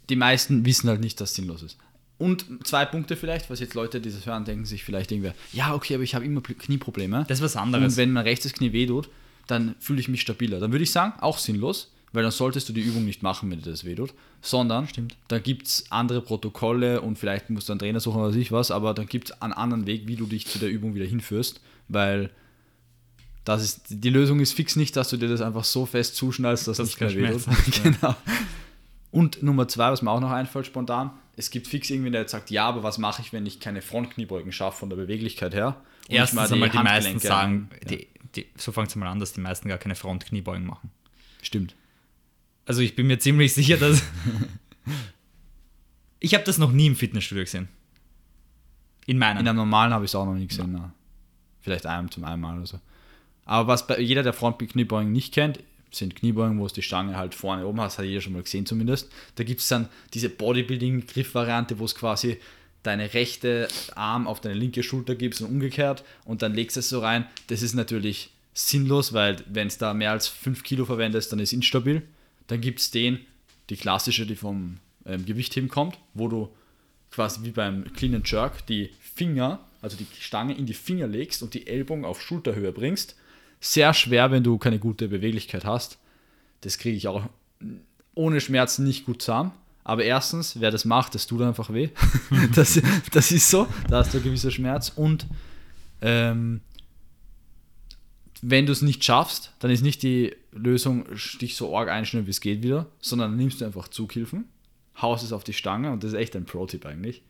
[0.09, 1.77] Die meisten wissen halt nicht, dass es sinnlos ist.
[2.17, 5.75] Und zwei Punkte vielleicht, was jetzt Leute, die das hören, denken sich vielleicht irgendwer, ja,
[5.75, 7.25] okay, aber ich habe immer Knieprobleme.
[7.27, 7.93] das ist was anderes.
[7.93, 9.07] Und wenn mein rechtes Knie wehtut,
[9.45, 10.59] dann fühle ich mich stabiler.
[10.59, 13.61] Dann würde ich sagen, auch sinnlos, weil dann solltest du die Übung nicht machen, wenn
[13.61, 15.15] dir das wehtut, sondern Stimmt.
[15.27, 18.51] da gibt es andere Protokolle und vielleicht musst du einen Trainer suchen oder weiß ich
[18.51, 21.05] was, aber dann gibt es einen anderen Weg, wie du dich zu der Übung wieder
[21.05, 22.31] hinführst, weil
[23.45, 26.67] das ist, die Lösung ist fix nicht, dass du dir das einfach so fest zuschnallst,
[26.67, 27.83] dass Dass es nicht mehr wehtut.
[27.83, 28.15] Genau.
[29.11, 32.31] Und Nummer zwei, was mir auch noch einfällt spontan, es gibt fix irgendwen, der jetzt
[32.31, 35.67] sagt, ja, aber was mache ich, wenn ich keine Frontkniebeugen schaffe von der Beweglichkeit her?
[35.67, 39.19] Und ich Erstens einmal die meisten sagen, Ja, die, die, so fängt es mal an,
[39.19, 40.89] dass die meisten gar keine Frontkniebeugen machen.
[41.43, 41.75] stimmt.
[42.67, 44.03] Also ich bin mir ziemlich sicher, dass.
[46.19, 47.69] ich habe das noch nie im Fitnessstudio gesehen.
[49.05, 49.39] In meiner.
[49.39, 50.73] In einem normalen habe ich es auch noch nie gesehen.
[50.73, 50.93] na.
[51.61, 52.79] Vielleicht einem zum einmal oder so.
[53.45, 57.33] Aber was bei jeder, der Frontkniebeugen nicht kennt, sind Kniebeugen, wo es die Stange halt
[57.33, 59.09] vorne oben hast, hat jeder schon mal gesehen zumindest.
[59.35, 62.37] Da gibt es dann diese Bodybuilding-Griffvariante, wo es quasi
[62.83, 66.89] deine rechte Arm auf deine linke Schulter gibst und umgekehrt und dann legst du es
[66.89, 67.25] so rein.
[67.47, 71.53] Das ist natürlich sinnlos, weil wenn es da mehr als 5 Kilo verwendest, dann ist
[71.53, 72.03] instabil.
[72.47, 73.19] Dann gibt es den,
[73.69, 76.49] die klassische, die vom ähm, Gewichtheben kommt, wo du
[77.11, 81.43] quasi wie beim Clean and Jerk die Finger, also die Stange in die Finger legst
[81.43, 83.15] und die Ellbogen auf Schulterhöhe bringst.
[83.59, 85.97] Sehr schwer, wenn du keine gute Beweglichkeit hast.
[86.61, 87.23] Das kriege ich auch
[88.13, 89.51] ohne Schmerzen nicht gut zusammen.
[89.83, 91.89] Aber erstens, wer das macht, das tut einfach weh.
[92.55, 92.81] das,
[93.11, 94.91] das ist so, da hast du einen gewissen Schmerz.
[94.93, 95.25] Und
[96.01, 96.61] ähm,
[98.41, 101.05] wenn du es nicht schaffst, dann ist nicht die Lösung,
[101.41, 104.45] dich so arg einschnüren, wie es geht wieder, sondern nimmst du einfach Zughilfen,
[105.01, 107.21] haust es auf die Stange und das ist echt ein Pro-Tipp eigentlich.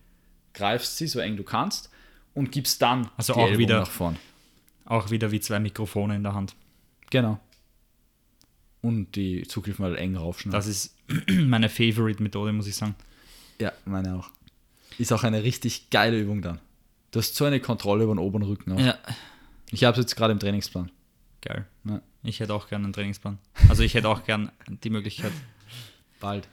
[0.53, 1.89] Greifst sie so eng du kannst
[2.33, 4.17] und gibst dann Also die auch Ellbogen wieder- nach vorn.
[4.85, 6.55] Auch wieder wie zwei Mikrofone in der Hand.
[7.09, 7.39] Genau.
[8.81, 10.51] Und die Zughilfen halt eng raufschneiden.
[10.57, 10.95] Das ist
[11.29, 12.95] meine Favorite-Methode, muss ich sagen.
[13.59, 14.29] Ja, meine auch.
[14.97, 16.59] Ist auch eine richtig geile Übung dann.
[17.11, 18.79] Du hast so eine Kontrolle über den oberen Rücken auch.
[18.79, 18.97] Ja.
[19.71, 20.89] Ich habe es jetzt gerade im Trainingsplan.
[21.47, 21.65] Geil.
[21.85, 22.01] Ja.
[22.23, 23.37] Ich hätte auch gerne einen Trainingsplan.
[23.69, 24.51] Also ich hätte auch gern
[24.83, 25.31] die Möglichkeit.
[26.19, 26.49] Bald.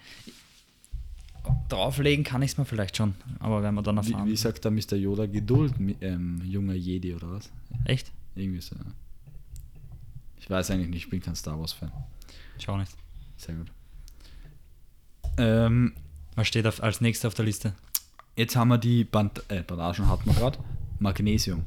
[1.69, 4.29] Drauflegen kann ich es mir vielleicht schon, aber werden wir dann Wie, erfahren.
[4.29, 4.95] wie sagt da Mr.
[4.95, 5.27] Yoda?
[5.27, 7.51] Geduld, ähm, junger Jedi oder was?
[7.85, 8.13] Echt?
[8.37, 8.77] Irgendwie so.
[8.77, 8.85] ja.
[10.39, 11.91] Ich weiß eigentlich nicht, ich bin kein Star Wars-Fan.
[12.59, 12.93] Schau nicht.
[13.37, 13.67] Sehr gut.
[15.39, 15.95] Ähm,
[16.37, 17.75] Was steht auf, als nächstes auf der Liste?
[18.37, 20.59] jetzt haben wir die Band äh, Bandagen hatten wir gerade.
[20.99, 21.65] Magnesium.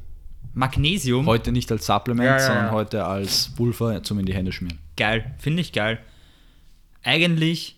[0.54, 1.26] Magnesium.
[1.26, 2.70] Heute nicht als Supplement, Ja, ja, sondern ja.
[2.72, 4.78] heute als Pulver zum in die Hände schmieren.
[4.96, 5.34] Geil.
[5.38, 5.98] Finde ich geil.
[7.02, 7.76] Eigentlich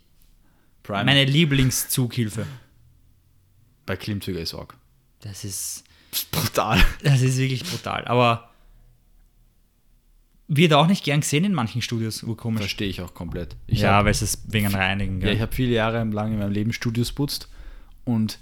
[0.83, 2.47] Prime meine Lieblingszughilfe.
[3.87, 4.75] bei Klimmzüge ist arg.
[5.21, 5.85] Das ist,
[6.31, 6.83] brutal.
[7.03, 8.05] das ist wirklich brutal.
[8.07, 8.51] Aber
[10.49, 12.23] wird auch nicht gern gesehen in manchen Studios.
[12.23, 12.61] Urkomisch.
[12.63, 13.57] Verstehe ich auch komplett.
[13.67, 15.21] Ich ja, hab- weil es ist wegen Reinigen.
[15.21, 17.49] Ja, ich habe viele Jahre lang in meinem Leben Studios putzt
[18.05, 18.39] und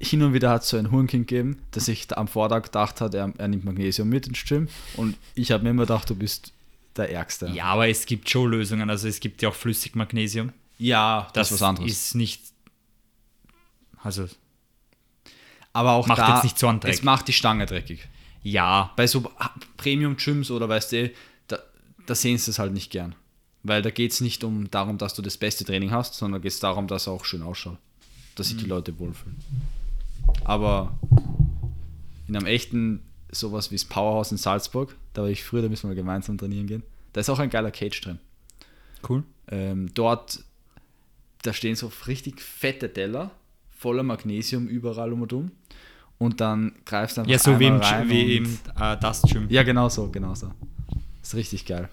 [0.00, 3.00] hin und wieder hat es so ein Hurenkind gegeben, dass sich da am Vortag gedacht
[3.00, 6.14] hat, er, er nimmt Magnesium mit ins Gym und ich habe mir immer gedacht, du
[6.14, 6.52] bist
[6.96, 7.46] der Ärgste.
[7.48, 8.88] ja, aber es gibt schon Lösungen.
[8.90, 10.52] Also es gibt ja auch Flüssigmagnesium.
[10.78, 11.90] ja das, Das ist was anderes.
[11.90, 12.42] ist nicht.
[14.02, 14.28] Also,
[15.72, 16.94] Aber auch macht da, jetzt nicht so einen Dreck.
[16.94, 18.06] es macht die Stange dreckig.
[18.42, 19.30] ja, Bei so
[19.76, 21.10] Premium-Gyms oder weißt du,
[21.48, 21.58] da,
[22.06, 23.14] da sehen sie es halt nicht gern.
[23.64, 26.52] Weil da geht es nicht um darum, dass du das beste Training hast, sondern geht
[26.52, 27.76] es darum, dass er auch schön ausschaut.
[28.36, 28.70] Dass sich die Mhm.
[28.70, 29.36] Leute wohlfühlen.
[30.44, 30.98] Aber
[32.26, 35.88] in einem echten, sowas wie das Powerhouse in Salzburg, da war ich früher, da müssen
[35.88, 36.82] wir gemeinsam trainieren gehen.
[37.12, 38.18] Da ist auch ein geiler Cage drin.
[39.08, 39.24] cool.
[39.50, 40.44] Ähm, dort,
[41.42, 43.30] da stehen so richtig fette Teller,
[43.78, 45.50] voller Magnesium überall um und um.
[46.18, 49.46] Und dann greifst du einfach Ja, so wie im, rein wie im äh, Dust Gym.
[49.48, 50.52] ja, genau so, genau so.
[51.22, 51.88] Ist richtig geil.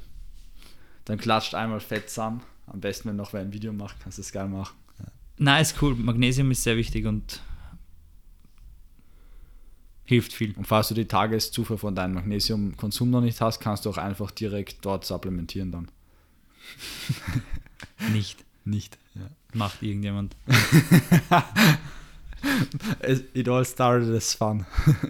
[1.06, 2.42] Dann klatscht einmal fett zusammen.
[2.68, 4.76] Am besten, wenn noch wer ein Video macht, kannst du es geil machen.
[5.38, 5.94] Nein, ist cool.
[5.96, 7.42] Magnesium ist sehr wichtig und
[10.06, 10.54] hilft viel.
[10.56, 14.32] Und falls du die Tageszufuhr von deinem Magnesiumkonsum noch nicht hast, kannst du auch einfach
[14.32, 15.88] direkt dort supplementieren dann.
[18.14, 18.44] Nicht.
[18.66, 18.98] Nicht.
[19.14, 19.30] Ja.
[19.54, 20.36] Macht irgendjemand.
[23.34, 24.66] It all started as fun.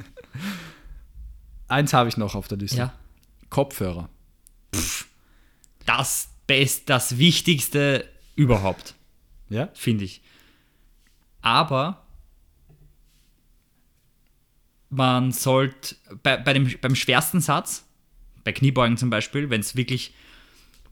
[1.67, 2.77] Eins habe ich noch auf der Liste.
[2.77, 2.93] Ja.
[3.49, 4.09] Kopfhörer.
[5.85, 8.95] Das Best, das Wichtigste überhaupt,
[9.49, 9.69] Ja?
[9.73, 10.21] finde ich.
[11.41, 12.04] Aber
[14.95, 17.85] man sollte bei, bei dem, beim schwersten Satz,
[18.43, 20.13] bei Kniebeugen zum Beispiel, wenn es wirklich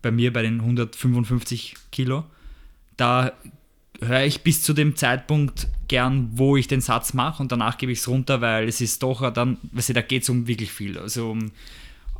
[0.01, 2.26] bei mir bei den 155 Kilo,
[2.97, 3.32] da
[4.01, 7.91] höre ich bis zu dem Zeitpunkt gern, wo ich den Satz mache und danach gebe
[7.91, 10.72] ich es runter, weil es ist doch dann, weißt du, da geht es um wirklich
[10.72, 10.97] viel.
[10.97, 11.51] Also um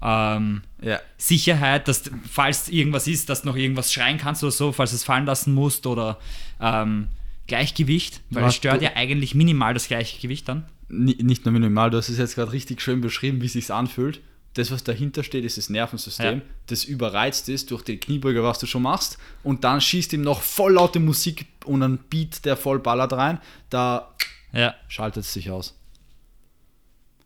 [0.02, 1.00] ähm, Ja.
[1.18, 4.98] Sicherheit, dass falls irgendwas ist, dass du noch irgendwas schreien kannst oder so, falls du
[4.98, 6.20] es fallen lassen musst oder
[6.60, 7.08] ähm,
[7.48, 10.66] Gleichgewicht, weil es stört ja eigentlich minimal das Gleichgewicht dann.
[10.94, 13.72] Ni- Nicht nur minimal, du hast es jetzt gerade richtig schön beschrieben, wie es sich
[13.72, 14.22] anfühlt.
[14.56, 16.46] Das, was dahinter steht, ist das Nervensystem, Ja.
[16.68, 19.18] das überreizt ist durch die Kniebeuge, was du schon machst.
[19.44, 23.40] Und dann schießt ihm noch voll laute Musik und ein Beat, der voll ballert rein.
[23.72, 24.14] Da
[24.52, 24.76] Ja.
[24.88, 25.76] schaltet es sich aus.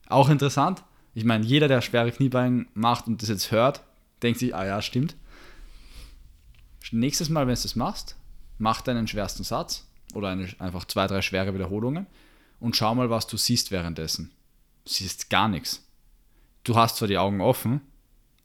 [0.07, 0.83] Auch interessant.
[1.15, 3.81] Ich meine, jeder, der schwere Kniebeugen macht und das jetzt hört,
[4.23, 5.15] denkt sich, ah ja, stimmt.
[6.91, 8.15] Nächstes Mal, wenn du das machst,
[8.57, 12.07] mach deinen schwersten Satz oder eine, einfach zwei, drei schwere Wiederholungen
[12.59, 14.31] und schau mal, was du siehst währenddessen.
[14.85, 15.85] Du siehst gar nichts.
[16.63, 17.81] Du hast zwar die Augen offen,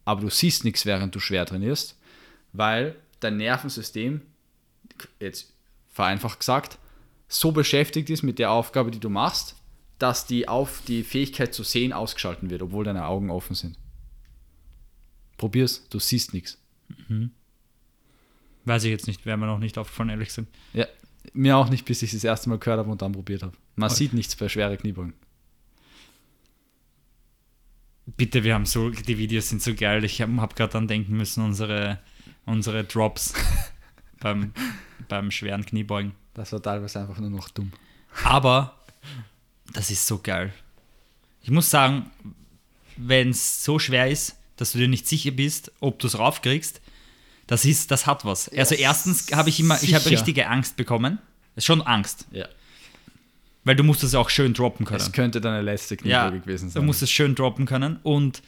[0.05, 1.99] aber du siehst nichts, während du schwer trainierst,
[2.53, 4.23] weil dein Nervensystem,
[5.21, 5.53] jetzt
[5.89, 6.79] vereinfacht gesagt,
[7.29, 9.57] so beschäftigt ist mit der Aufgabe, die du machst,
[9.99, 13.79] dass die, auf die Fähigkeit zu sehen ausgeschalten wird, obwohl deine Augen offen sind.
[15.37, 16.59] Probier's, du siehst nichts.
[18.65, 20.49] Weiß ich jetzt nicht, wäre mir noch nicht aufgefallen, ehrlich gesagt.
[20.73, 20.87] Ja,
[21.33, 23.53] mir auch nicht, bis ich es das erste Mal gehört habe und dann probiert habe.
[23.77, 23.97] Man Okay.
[23.99, 25.15] sieht nichts bei schweren Kniebeugen.
[28.17, 30.05] Bitte, wir haben so, die Videos sind so geil.
[30.05, 32.01] Ich habe hab gerade dran denken müssen, unsere,
[32.45, 33.33] unsere Drops
[34.21, 34.53] beim,
[35.09, 36.13] beim schweren Kniebeugen.
[36.35, 37.73] Das war teilweise einfach nur noch dumm.
[38.25, 38.77] Aber
[39.73, 40.53] das ist so geil.
[41.43, 42.11] Ich muss sagen,
[42.97, 46.82] wenn es so schwer ist, dass du dir nicht sicher bist, ob du es raufkriegst,
[47.53, 48.49] das ist, das hat was.
[48.49, 50.17] Also erstens habe ich immer, ich habe sicher.
[50.17, 51.19] richtige Angst bekommen.
[51.55, 52.47] Ist schon Angst, Ja.
[53.65, 55.03] weil du musst es auch schön droppen können.
[55.03, 56.87] Es könnte deine letzte Kniebeuge ja, gewesen du sein.
[56.87, 58.43] musst es schön droppen können und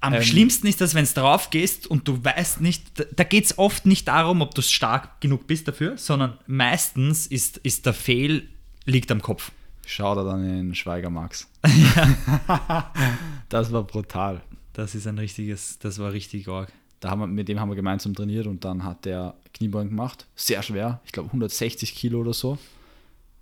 [0.00, 3.24] am Ähm, schlimmsten ist das, wenn es drauf gehst und du weißt nicht, da, da
[3.24, 7.86] geht es oft nicht darum, ob du stark genug bist dafür, sondern meistens ist, ist
[7.86, 8.46] der Fehl
[8.84, 9.50] liegt am Kopf.
[9.86, 11.48] Schau da dann in Schweiger Max.
[13.48, 14.42] das war brutal.
[14.74, 16.70] Das ist ein richtiges, das war richtig arg.
[17.00, 20.26] Da haben wir, mit dem haben wir gemeinsam trainiert und dann hat der Kniebeugen gemacht.
[20.34, 22.58] Sehr schwer, ich glaube 160 Kilo oder so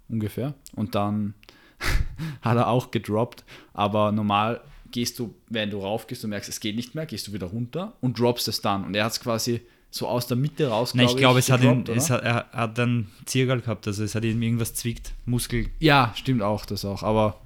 [0.09, 0.55] ungefähr.
[0.75, 1.35] Und dann
[2.43, 3.45] hat er auch gedroppt.
[3.73, 7.33] Aber normal gehst du, wenn du raufgehst und merkst, es geht nicht mehr, gehst du
[7.33, 8.85] wieder runter und droppst es dann.
[8.85, 10.95] Und er hat es quasi so aus der Mitte raus.
[10.95, 14.15] Nein, ich glaube, es hat ihn, es hat, er hat einen Zirkel gehabt, also es
[14.15, 15.69] hat ihm irgendwas zwickt, Muskel.
[15.81, 17.03] Ja, stimmt auch, das auch.
[17.03, 17.41] Aber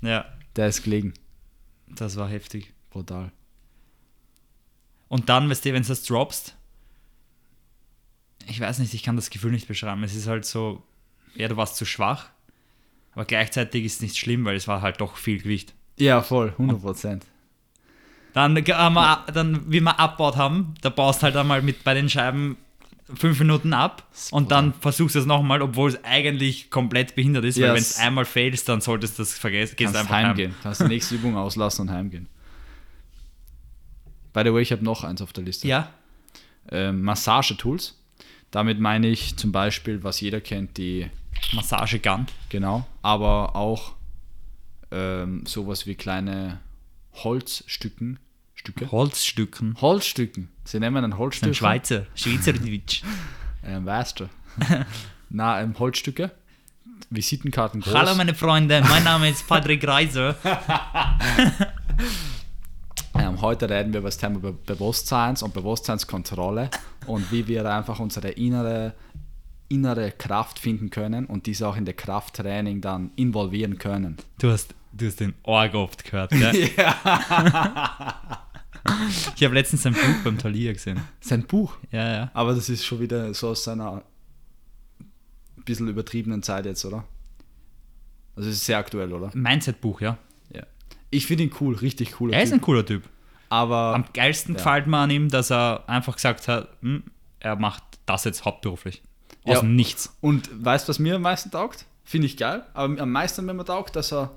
[0.00, 0.24] Ja,
[0.56, 1.14] der ist gelegen.
[1.88, 2.72] das war heftig.
[2.90, 3.32] Brutal.
[5.12, 6.56] Und dann, weißt du, wenn du das droppst,
[8.46, 10.02] ich weiß nicht, ich kann das Gefühl nicht beschreiben.
[10.04, 10.82] Es ist halt so,
[11.34, 12.30] ja, du warst zu schwach,
[13.12, 15.74] aber gleichzeitig ist es nicht schlimm, weil es war halt doch viel Gewicht.
[15.98, 17.26] Ja, voll, 100 Prozent.
[18.32, 22.08] Dann, haben wir, dann wie wir abbaut haben, da baust halt einmal mit bei den
[22.08, 22.56] Scheiben
[23.14, 27.56] fünf Minuten ab und dann versuchst du es nochmal, obwohl es eigentlich komplett behindert ist,
[27.56, 30.28] weil Ja, wenn es- einmal failst, dann solltest du das vergessen, Kannst einfach heim.
[30.28, 30.54] heimgehen.
[30.62, 32.26] Kannst die nächste Übung auslassen und heimgehen.
[34.32, 35.66] By the way, ich habe noch eins auf der Liste.
[35.68, 35.90] Ja,
[36.70, 37.98] Ähm, Massagetools.
[38.50, 41.10] Damit meine ich zum Beispiel, was jeder kennt, die,
[41.54, 42.26] Massagegun.
[42.50, 43.94] genau, aber auch
[44.90, 46.60] ähm, sowas wie kleine
[47.14, 48.18] Holzstücken.
[48.54, 48.92] Stücke?
[48.92, 49.76] Holzstücken.
[49.80, 50.48] Holzstücken.
[50.64, 51.48] Sie nennen ein Holzstück.
[51.48, 53.02] Ein Schweizer, Schweizerdeutsch.
[53.64, 54.28] Ähm, weißt du.
[55.30, 56.32] Na, ähm, Holzstücke.
[57.10, 57.94] Visitenkarten groß.
[57.94, 60.36] Hallo meine Freunde, mein Name ist Patrick Reiser.
[63.42, 66.70] Heute reden wir über das Thema Be Bewusstseins und Bewusstseinskontrolle
[67.06, 68.94] und wie wir einfach unsere innere,
[69.68, 74.18] innere Kraft finden können und diese auch in der Krafttraining dann involvieren können.
[74.38, 76.70] Du hast, du hast den Org oft gehört, gell?
[79.36, 81.00] Ich habe letztens ein Buch beim Thalia gesehen.
[81.20, 81.76] Sein Buch.
[81.92, 82.30] Ja, ja.
[82.34, 84.02] Aber das ist schon wieder so aus seiner
[85.64, 87.04] bisschen übertriebenen Zeit jetzt, oder?
[88.34, 89.30] Also es ist sehr aktuell, oder?
[89.34, 90.18] Mindset-Buch, ja.
[90.52, 90.64] Ja.
[91.10, 92.32] Ich finde ihn cool, richtig cool.
[92.32, 93.08] Er ist ein cooler Typ.
[93.52, 94.58] Aber Am geilsten Ja.
[94.58, 97.02] gefällt mir an ihm, dass er einfach gesagt hat, hm,
[97.38, 99.02] er macht das jetzt hauptberuflich.
[99.44, 99.62] Aus Ja.
[99.62, 100.16] Nichts.
[100.22, 101.84] Und weißt du, was mir am meisten taugt?
[102.02, 102.64] Finde ich geil.
[102.72, 104.30] Aber am meisten, wenn man taugt, dass er,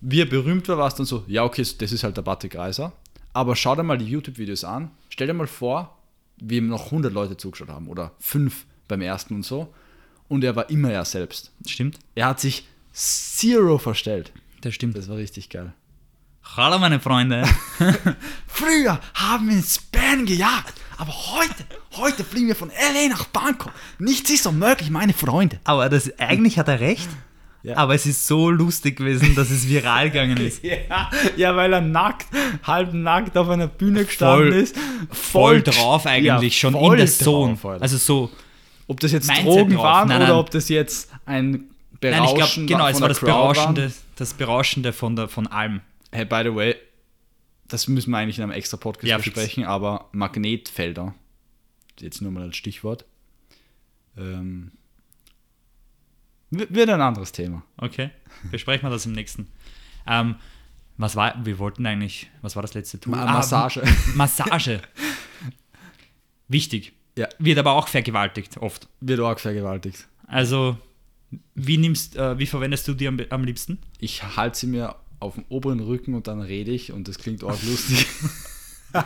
[0.00, 2.56] wie er berühmt war, war es dann so, ja, okay, das ist halt der Patrick
[2.56, 2.92] Reiser.
[3.32, 4.90] Aber schau dir mal die YouTube-Videos an.
[5.08, 5.96] Stell dir mal vor,
[6.38, 9.72] wie ihm noch 100 Leute zugeschaut haben oder 5 beim ersten und so.
[10.28, 11.52] Und er war immer er selbst.
[11.66, 11.98] Stimmt?
[12.16, 14.32] Er hat sich zero verstellt.
[14.62, 14.96] Das stimmt.
[14.96, 15.72] Das war richtig geil.
[16.44, 17.44] Hallo meine Freunde.
[18.46, 21.64] Früher haben wir ins Span gejagt, aber heute,
[21.96, 23.72] heute fliegen wir von LA nach Bangkok.
[23.98, 25.58] Nichts ist unmöglich, meine Freunde.
[25.64, 27.08] Aber das, eigentlich hat er recht.
[27.62, 27.76] Ja.
[27.76, 30.64] Aber es ist so lustig gewesen, dass es viral gegangen ist.
[30.64, 32.26] Ja, ja, weil er nackt,
[32.62, 34.76] halb nackt auf einer Bühne gestanden Voll- ist.
[35.12, 37.56] Voll drauf eigentlich, Ja, schon in voll der Zone.
[37.60, 38.30] drauf, also so,
[38.88, 39.84] ob das jetzt Mindset Drogen drauf.
[39.84, 40.36] waren Nein, oder nein.
[40.38, 43.28] ob das jetzt ein Nein, ich Berauschen glaube, genau, von es war das war.
[43.28, 45.82] Berauschende, das Berauschende von, der, von allem.
[46.12, 46.74] Hey, by the way,
[47.68, 51.14] das müssen wir eigentlich in einem extra Podcast Ja, besprechen, aber Magnetfelder,
[52.00, 53.04] jetzt nur mal als Stichwort,
[54.16, 54.72] ähm,
[56.50, 57.62] wird ein anderes Thema.
[57.76, 58.10] Okay,
[58.50, 59.46] besprechen wir das im nächsten.
[60.06, 60.34] Ähm,
[60.96, 63.12] was war, wir wollten eigentlich, was war das letzte Tool?
[63.14, 63.82] Ma- Ah, Massage.
[64.16, 64.80] Massage.
[66.48, 66.92] Wichtig.
[67.16, 67.28] Ja.
[67.38, 68.88] Wird aber auch vergewaltigt, oft.
[69.00, 70.08] Wird arg vergewaltigt.
[70.26, 70.76] Also,
[71.54, 73.78] wie nimmst, äh, wie verwendest du die am, am liebsten?
[73.98, 77.44] Ich halte sie mir auf dem oberen Rücken und dann rede ich und das klingt
[77.44, 78.06] arg lustig.
[78.92, 79.04] Nein,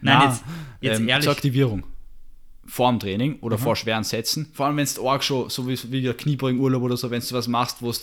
[0.00, 0.44] Na, jetzt,
[0.80, 1.24] jetzt ähm, ehrlich.
[1.24, 1.84] Zur Aktivierung.
[2.64, 4.50] Vor dem Training oder vor schweren Sätzen.
[4.52, 7.46] Vor allem, wenn du arg schon, so wie, wie Kniebeugenurlaub oder so, wenn du was
[7.46, 7.98] machst, wo du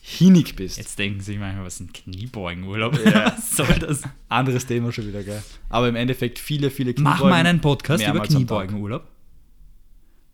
[0.00, 0.78] hinig bist.
[0.78, 2.92] Jetzt denken sich manchmal, was ist ein Kniebeugenurlaub?
[2.92, 4.02] was soll das?
[4.28, 5.42] Anderes Thema schon wieder, geil.
[5.68, 8.20] Aber im Endeffekt viele, viele Machen wir einen Podcast über.
[8.20, 9.04] Kniebeugenurlaub?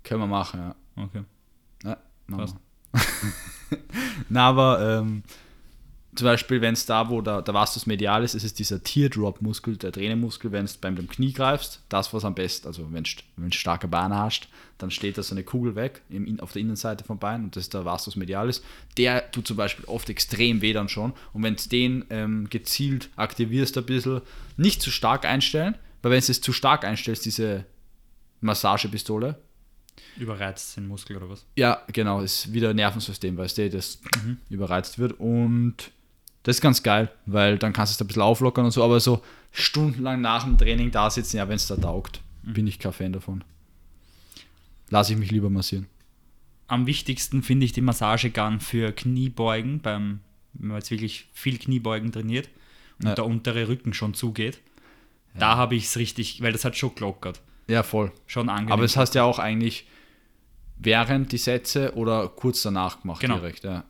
[0.02, 0.76] Können wir machen, ja.
[1.02, 1.22] Okay.
[1.84, 2.58] ja machen
[2.92, 3.00] wir.
[4.28, 5.22] Na, aber ähm,
[6.14, 9.92] zum Beispiel, wenn es da, wo der, der Vastus medialis ist, ist dieser Teardrop-Muskel, der
[9.92, 14.16] Trainemuskel, wenn du beim Knie greifst, das was am besten, also wenn du starke Beine
[14.16, 14.48] hast,
[14.78, 17.64] dann steht da so eine Kugel weg im, auf der Innenseite vom Bein und das
[17.64, 18.62] ist der Vastus medialis.
[18.96, 23.10] Der tut zum Beispiel oft extrem weh dann schon und wenn du den ähm, gezielt
[23.16, 24.20] aktivierst ein bisschen,
[24.56, 27.64] nicht zu stark einstellen, weil wenn du es zu stark einstellst, diese
[28.40, 29.36] Massagepistole,
[30.16, 31.44] Überreizt den Muskel oder was?
[31.56, 34.00] ja, genau, ist wieder Nervensystem, weißt du, das
[34.48, 35.18] überreizt wird.
[35.18, 35.92] Und
[36.44, 39.00] das ist ganz geil, weil dann kannst du es ein bisschen auflockern und so, aber
[39.00, 42.92] so stundenlang nach dem Training da sitzen, ja, wenn es da taugt, bin ich kein
[42.92, 43.42] Fan davon.
[44.90, 45.86] Lass ich mich lieber massieren.
[46.66, 50.20] Am wichtigsten finde ich die Massagegun für Kniebeugen, beim,
[50.54, 52.48] wenn man jetzt wirklich viel Kniebeugen trainiert
[53.00, 53.14] und Ja.
[53.14, 54.60] der untere Rücken schon zugeht.
[55.36, 57.40] Da habe ich es richtig, weil das hat schon gelockert.
[57.66, 58.12] Ja, voll.
[58.26, 58.72] Schon angenehm.
[58.72, 59.86] Aber es hast ja auch eigentlich
[60.78, 63.36] während die Sätze oder kurz danach gemacht Genau.
[63.36, 63.84] direkt, ja.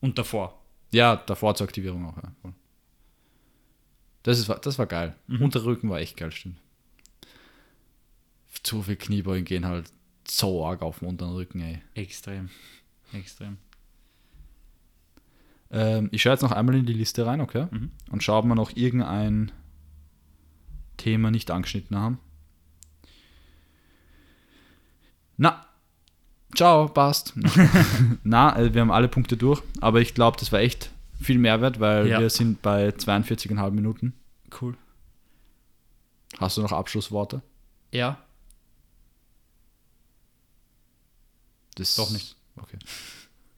[0.00, 0.57] und davor.
[0.90, 2.52] Ja, davor zur Aktivierung auch, ja.
[4.22, 5.14] Das, ist, das war geil.
[5.28, 6.58] Unterrücken war echt geil, stimmt.
[8.62, 9.92] Zu viel Kniebeugen gehen halt
[10.26, 11.80] so arg auf den unteren Rücken, ey.
[11.94, 12.50] Extrem.
[13.12, 13.58] Extrem.
[15.70, 17.66] Ähm, ich schaue jetzt noch einmal in die Liste rein, okay?
[18.10, 19.52] Und schaue, ob wir noch irgendein
[20.96, 22.18] Thema nicht angeschnitten haben.
[25.36, 25.67] Na,
[26.58, 27.34] ciao, passt.
[28.24, 30.90] Na, äh, wir haben alle Punkte durch, aber ich glaube, das war echt
[31.20, 32.20] viel Mehrwert, weil Ja.
[32.20, 34.12] wir sind bei 42,5 Minuten.
[34.60, 34.76] Cool.
[36.38, 37.42] Hast du noch Abschlussworte?
[37.92, 38.18] Ja,
[41.76, 42.34] Das Doch nicht.
[42.56, 42.76] Okay.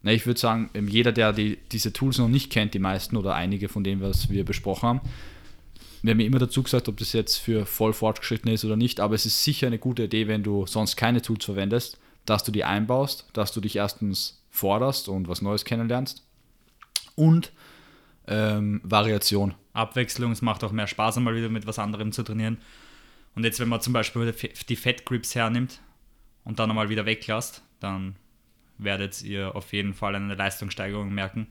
[0.02, 3.16] Na, ich würde sagen, ähm, jeder, der die, diese Tools noch nicht kennt, die meisten
[3.16, 5.00] oder einige von denen, was wir besprochen haben,
[6.02, 9.00] wir haben ja immer dazu gesagt, ob das jetzt für voll fortgeschritten ist oder nicht,
[9.00, 11.98] aber es ist sicher eine gute Idee, wenn du sonst keine Tools verwendest,
[12.30, 16.24] dass du die einbaust, dass du dich erstens forderst und was Neues kennenlernst
[17.16, 17.52] und
[18.28, 19.54] ähm, Variation.
[19.72, 22.58] Abwechslung, es macht auch mehr Spaß, einmal wieder mit was anderem zu trainieren.
[23.34, 24.32] Und jetzt, wenn man zum Beispiel
[24.68, 25.80] die Fat Grips hernimmt
[26.44, 28.16] und dann einmal wieder weglasst, dann
[28.78, 31.48] werdet ihr auf jeden Fall eine Leistungssteigerung merken,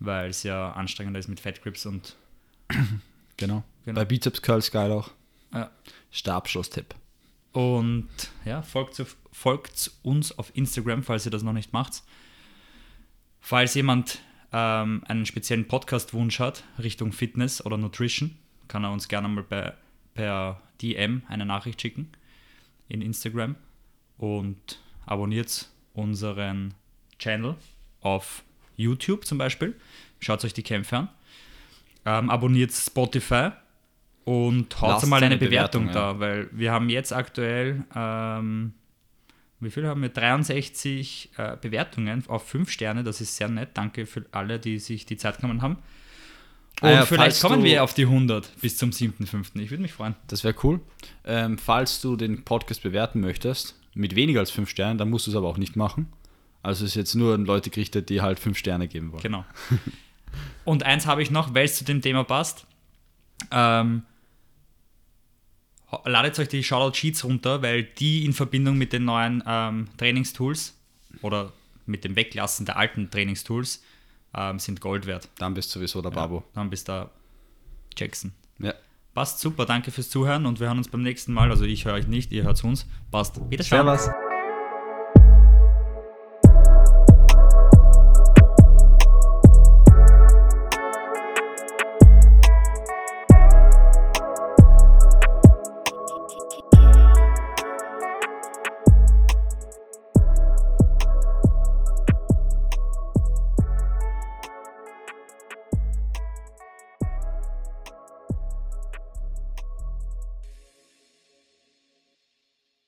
[0.00, 2.16] weil es ja anstrengender ist mit Fat Grips und
[3.36, 3.62] Genau.
[3.84, 3.94] Genau.
[3.94, 5.10] Bei Bizeps Curls geil auch.
[5.54, 5.70] Ja.
[6.10, 6.94] Stabschlusstipp.
[7.52, 8.08] Und
[8.44, 12.02] ja, folgt, folgt uns auf Instagram, falls ihr das noch nicht macht.
[13.40, 14.20] Falls jemand
[14.52, 18.36] ähm, einen speziellen Podcast-Wunsch hat, Richtung Fitness oder Nutrition,
[18.68, 19.74] kann er uns gerne mal bei,
[20.14, 22.10] per DM eine Nachricht schicken
[22.88, 23.56] in Instagram
[24.18, 26.74] und abonniert unseren
[27.18, 27.56] Channel
[28.00, 28.42] auf
[28.76, 29.74] YouTube zum Beispiel.
[30.20, 31.08] Schaut euch die Kämpfe an.
[32.04, 33.50] Ähm, abonniert Spotify
[34.28, 38.74] und haut mal eine eine Bewertung, Bewertung, da, weil wir haben jetzt aktuell, ähm,
[39.58, 40.10] wie viel haben wir?
[40.10, 43.70] 63 äh, Bewertungen auf 5 Sterne, das ist sehr nett.
[43.72, 45.78] Danke für alle, die sich die Zeit genommen haben.
[46.82, 49.58] Und Ah ja, vielleicht kommen wir auf die 100 bis zum 7.5.
[49.60, 50.14] Ich würde mich freuen.
[50.26, 50.80] Das wäre cool.
[51.24, 55.30] Ähm, falls du den Podcast bewerten möchtest, mit weniger als 5 Sternen, dann musst du
[55.30, 56.12] es aber auch nicht machen.
[56.62, 59.22] Also es ist jetzt nur an Leute gerichtet, die halt 5 Sterne geben wollen.
[59.22, 59.46] Genau.
[60.66, 62.66] Und eins habe ich noch, weil es zu dem Thema passt.
[63.50, 64.02] Ähm,
[66.04, 70.74] ladet euch die Shoutout Sheets runter, weil die in Verbindung mit den neuen ähm, Trainingstools
[71.22, 71.52] oder
[71.86, 73.82] mit dem Weglassen der alten Trainingstools
[74.34, 75.28] ähm, sind Gold wert.
[75.38, 76.44] Dann bist du sowieso der Babo.
[76.54, 77.10] Dann bist da
[77.96, 78.32] Jackson.
[78.58, 78.74] Ja.
[79.14, 81.50] Passt super, danke fürs Zuhören und wir hören uns beim nächsten Mal.
[81.50, 82.86] Also ich höre euch nicht, ihr hört uns.
[83.10, 83.40] Passt.
[83.50, 83.98] Wiederschauen.
[83.98, 84.27] Servus.